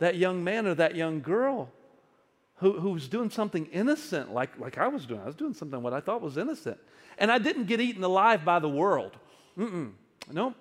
[0.01, 1.69] that young man or that young girl
[2.55, 5.21] who, who was doing something innocent like, like I was doing.
[5.21, 6.79] I was doing something what I thought was innocent.
[7.19, 9.15] And I didn't get eaten alive by the world.
[9.55, 9.91] Mm-mm.
[10.31, 10.55] Nope.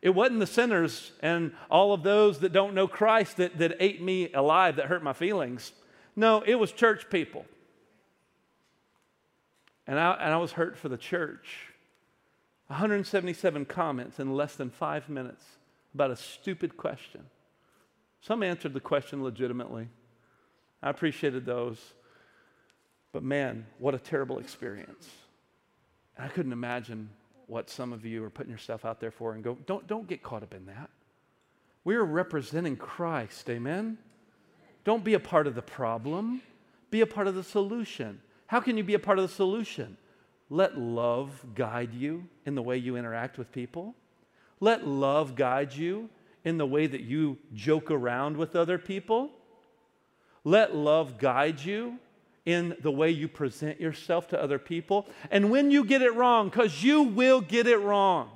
[0.00, 4.00] It wasn't the sinners and all of those that don't know Christ that, that ate
[4.00, 5.72] me alive, that hurt my feelings.
[6.16, 7.44] No, it was church people.
[9.86, 11.66] And I, and I was hurt for the church.
[12.68, 15.44] 177 comments in less than five minutes
[15.92, 17.24] about a stupid question.
[18.20, 19.88] Some answered the question legitimately.
[20.82, 21.78] I appreciated those.
[23.12, 25.08] But man, what a terrible experience.
[26.16, 27.10] And I couldn't imagine
[27.46, 30.22] what some of you are putting yourself out there for and go, don't, don't get
[30.22, 30.90] caught up in that.
[31.84, 33.98] We are representing Christ, amen?
[34.84, 36.42] Don't be a part of the problem,
[36.90, 38.20] be a part of the solution.
[38.46, 39.96] How can you be a part of the solution?
[40.50, 43.94] Let love guide you in the way you interact with people.
[44.60, 46.10] Let love guide you
[46.48, 49.30] in the way that you joke around with other people.
[50.44, 51.98] Let love guide you
[52.46, 55.06] in the way you present yourself to other people.
[55.30, 58.30] And when you get it wrong, because you will get it wrong,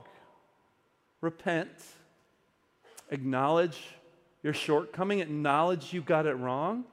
[1.23, 1.71] repent,
[3.11, 3.79] acknowledge
[4.43, 6.85] your shortcoming, acknowledge you got it wrong,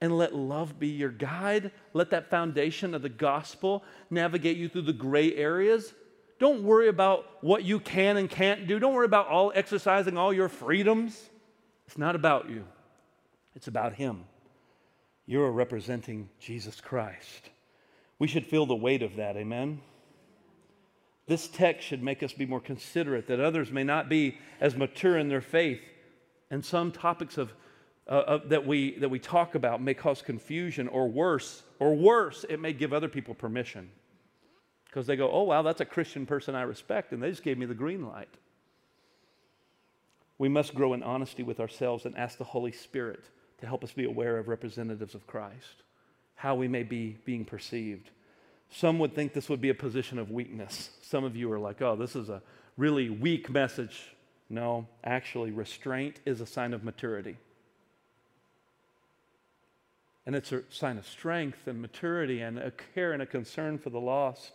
[0.00, 1.72] and let love be your guide.
[1.94, 5.94] Let that foundation of the gospel navigate you through the gray areas.
[6.38, 8.78] Don't worry about what you can and can't do.
[8.78, 11.30] Don't worry about all exercising all your freedoms.
[11.86, 12.64] It's not about you.
[13.54, 14.24] It's about him.
[15.26, 17.50] You're representing Jesus Christ.
[18.18, 19.80] We should feel the weight of that, amen.
[21.26, 25.18] This text should make us be more considerate that others may not be as mature
[25.18, 25.82] in their faith
[26.50, 27.52] and some topics of
[28.08, 32.44] uh, uh, that, we, that we talk about may cause confusion, or worse, or worse,
[32.48, 33.90] it may give other people permission.
[34.88, 37.58] Because they go, oh, wow, that's a Christian person I respect, and they just gave
[37.58, 38.34] me the green light.
[40.38, 43.24] We must grow in honesty with ourselves and ask the Holy Spirit
[43.60, 45.82] to help us be aware of representatives of Christ,
[46.36, 48.10] how we may be being perceived.
[48.70, 50.90] Some would think this would be a position of weakness.
[51.02, 52.42] Some of you are like, oh, this is a
[52.76, 54.14] really weak message.
[54.48, 57.36] No, actually, restraint is a sign of maturity.
[60.24, 63.90] And it's a sign of strength and maturity and a care and a concern for
[63.90, 64.52] the lost.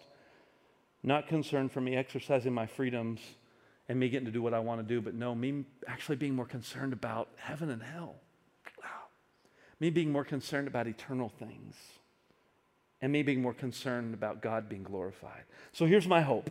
[1.03, 3.19] Not concern for me exercising my freedoms
[3.89, 6.35] and me getting to do what I want to do, but no, me actually being
[6.35, 8.15] more concerned about heaven and hell.
[8.81, 8.89] Wow.
[9.79, 11.75] Me being more concerned about eternal things.
[13.01, 15.43] And me being more concerned about God being glorified.
[15.73, 16.49] So here's my hope.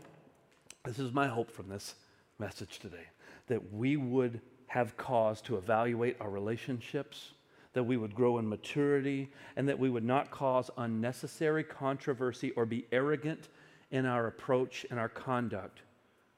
[0.85, 1.95] This is my hope from this
[2.39, 3.07] message today
[3.47, 7.33] that we would have cause to evaluate our relationships
[7.73, 12.67] that we would grow in maturity, and that we would not cause unnecessary controversy or
[12.67, 13.49] be arrogant
[13.93, 15.83] in our approach and our conduct,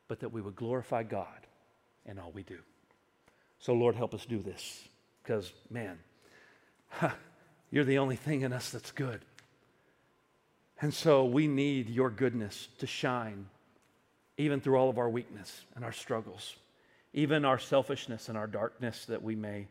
[0.09, 1.46] but that we would glorify God
[2.05, 2.59] in all we do.
[3.59, 4.86] So, Lord, help us do this
[5.22, 5.98] because, man,
[7.70, 9.24] you're the only thing in us that's good.
[10.80, 13.46] And so we need your goodness to shine
[14.36, 16.57] even through all of our weakness and our struggles,
[17.12, 19.68] even our selfishness and our darkness that we may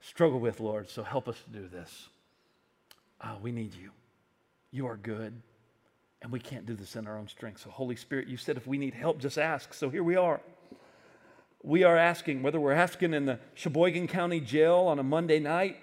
[0.00, 0.88] struggle with, Lord.
[0.88, 2.08] So help us to do this.
[3.20, 3.90] Uh, we need you.
[4.70, 5.34] You are good,
[6.22, 7.62] and we can't do this in our own strength.
[7.62, 9.74] So, Holy Spirit, you said if we need help, just ask.
[9.74, 10.40] So here we are.
[11.62, 15.76] We are asking, whether we're asking in the Sheboygan County Jail on a Monday night,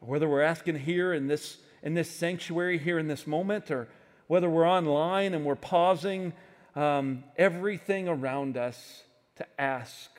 [0.00, 3.88] or whether we're asking here in this, in this sanctuary, here in this moment, or
[4.28, 6.32] whether we're online and we're pausing
[6.76, 9.02] um, everything around us
[9.36, 10.10] to ask,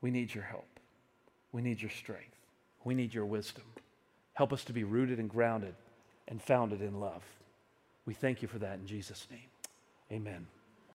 [0.00, 0.66] we need your help.
[1.52, 2.36] We need your strength.
[2.84, 3.64] We need your wisdom.
[4.32, 5.74] Help us to be rooted and grounded
[6.28, 7.22] and founded in love.
[8.06, 9.48] We thank you for that in Jesus' name.
[10.10, 10.46] Amen.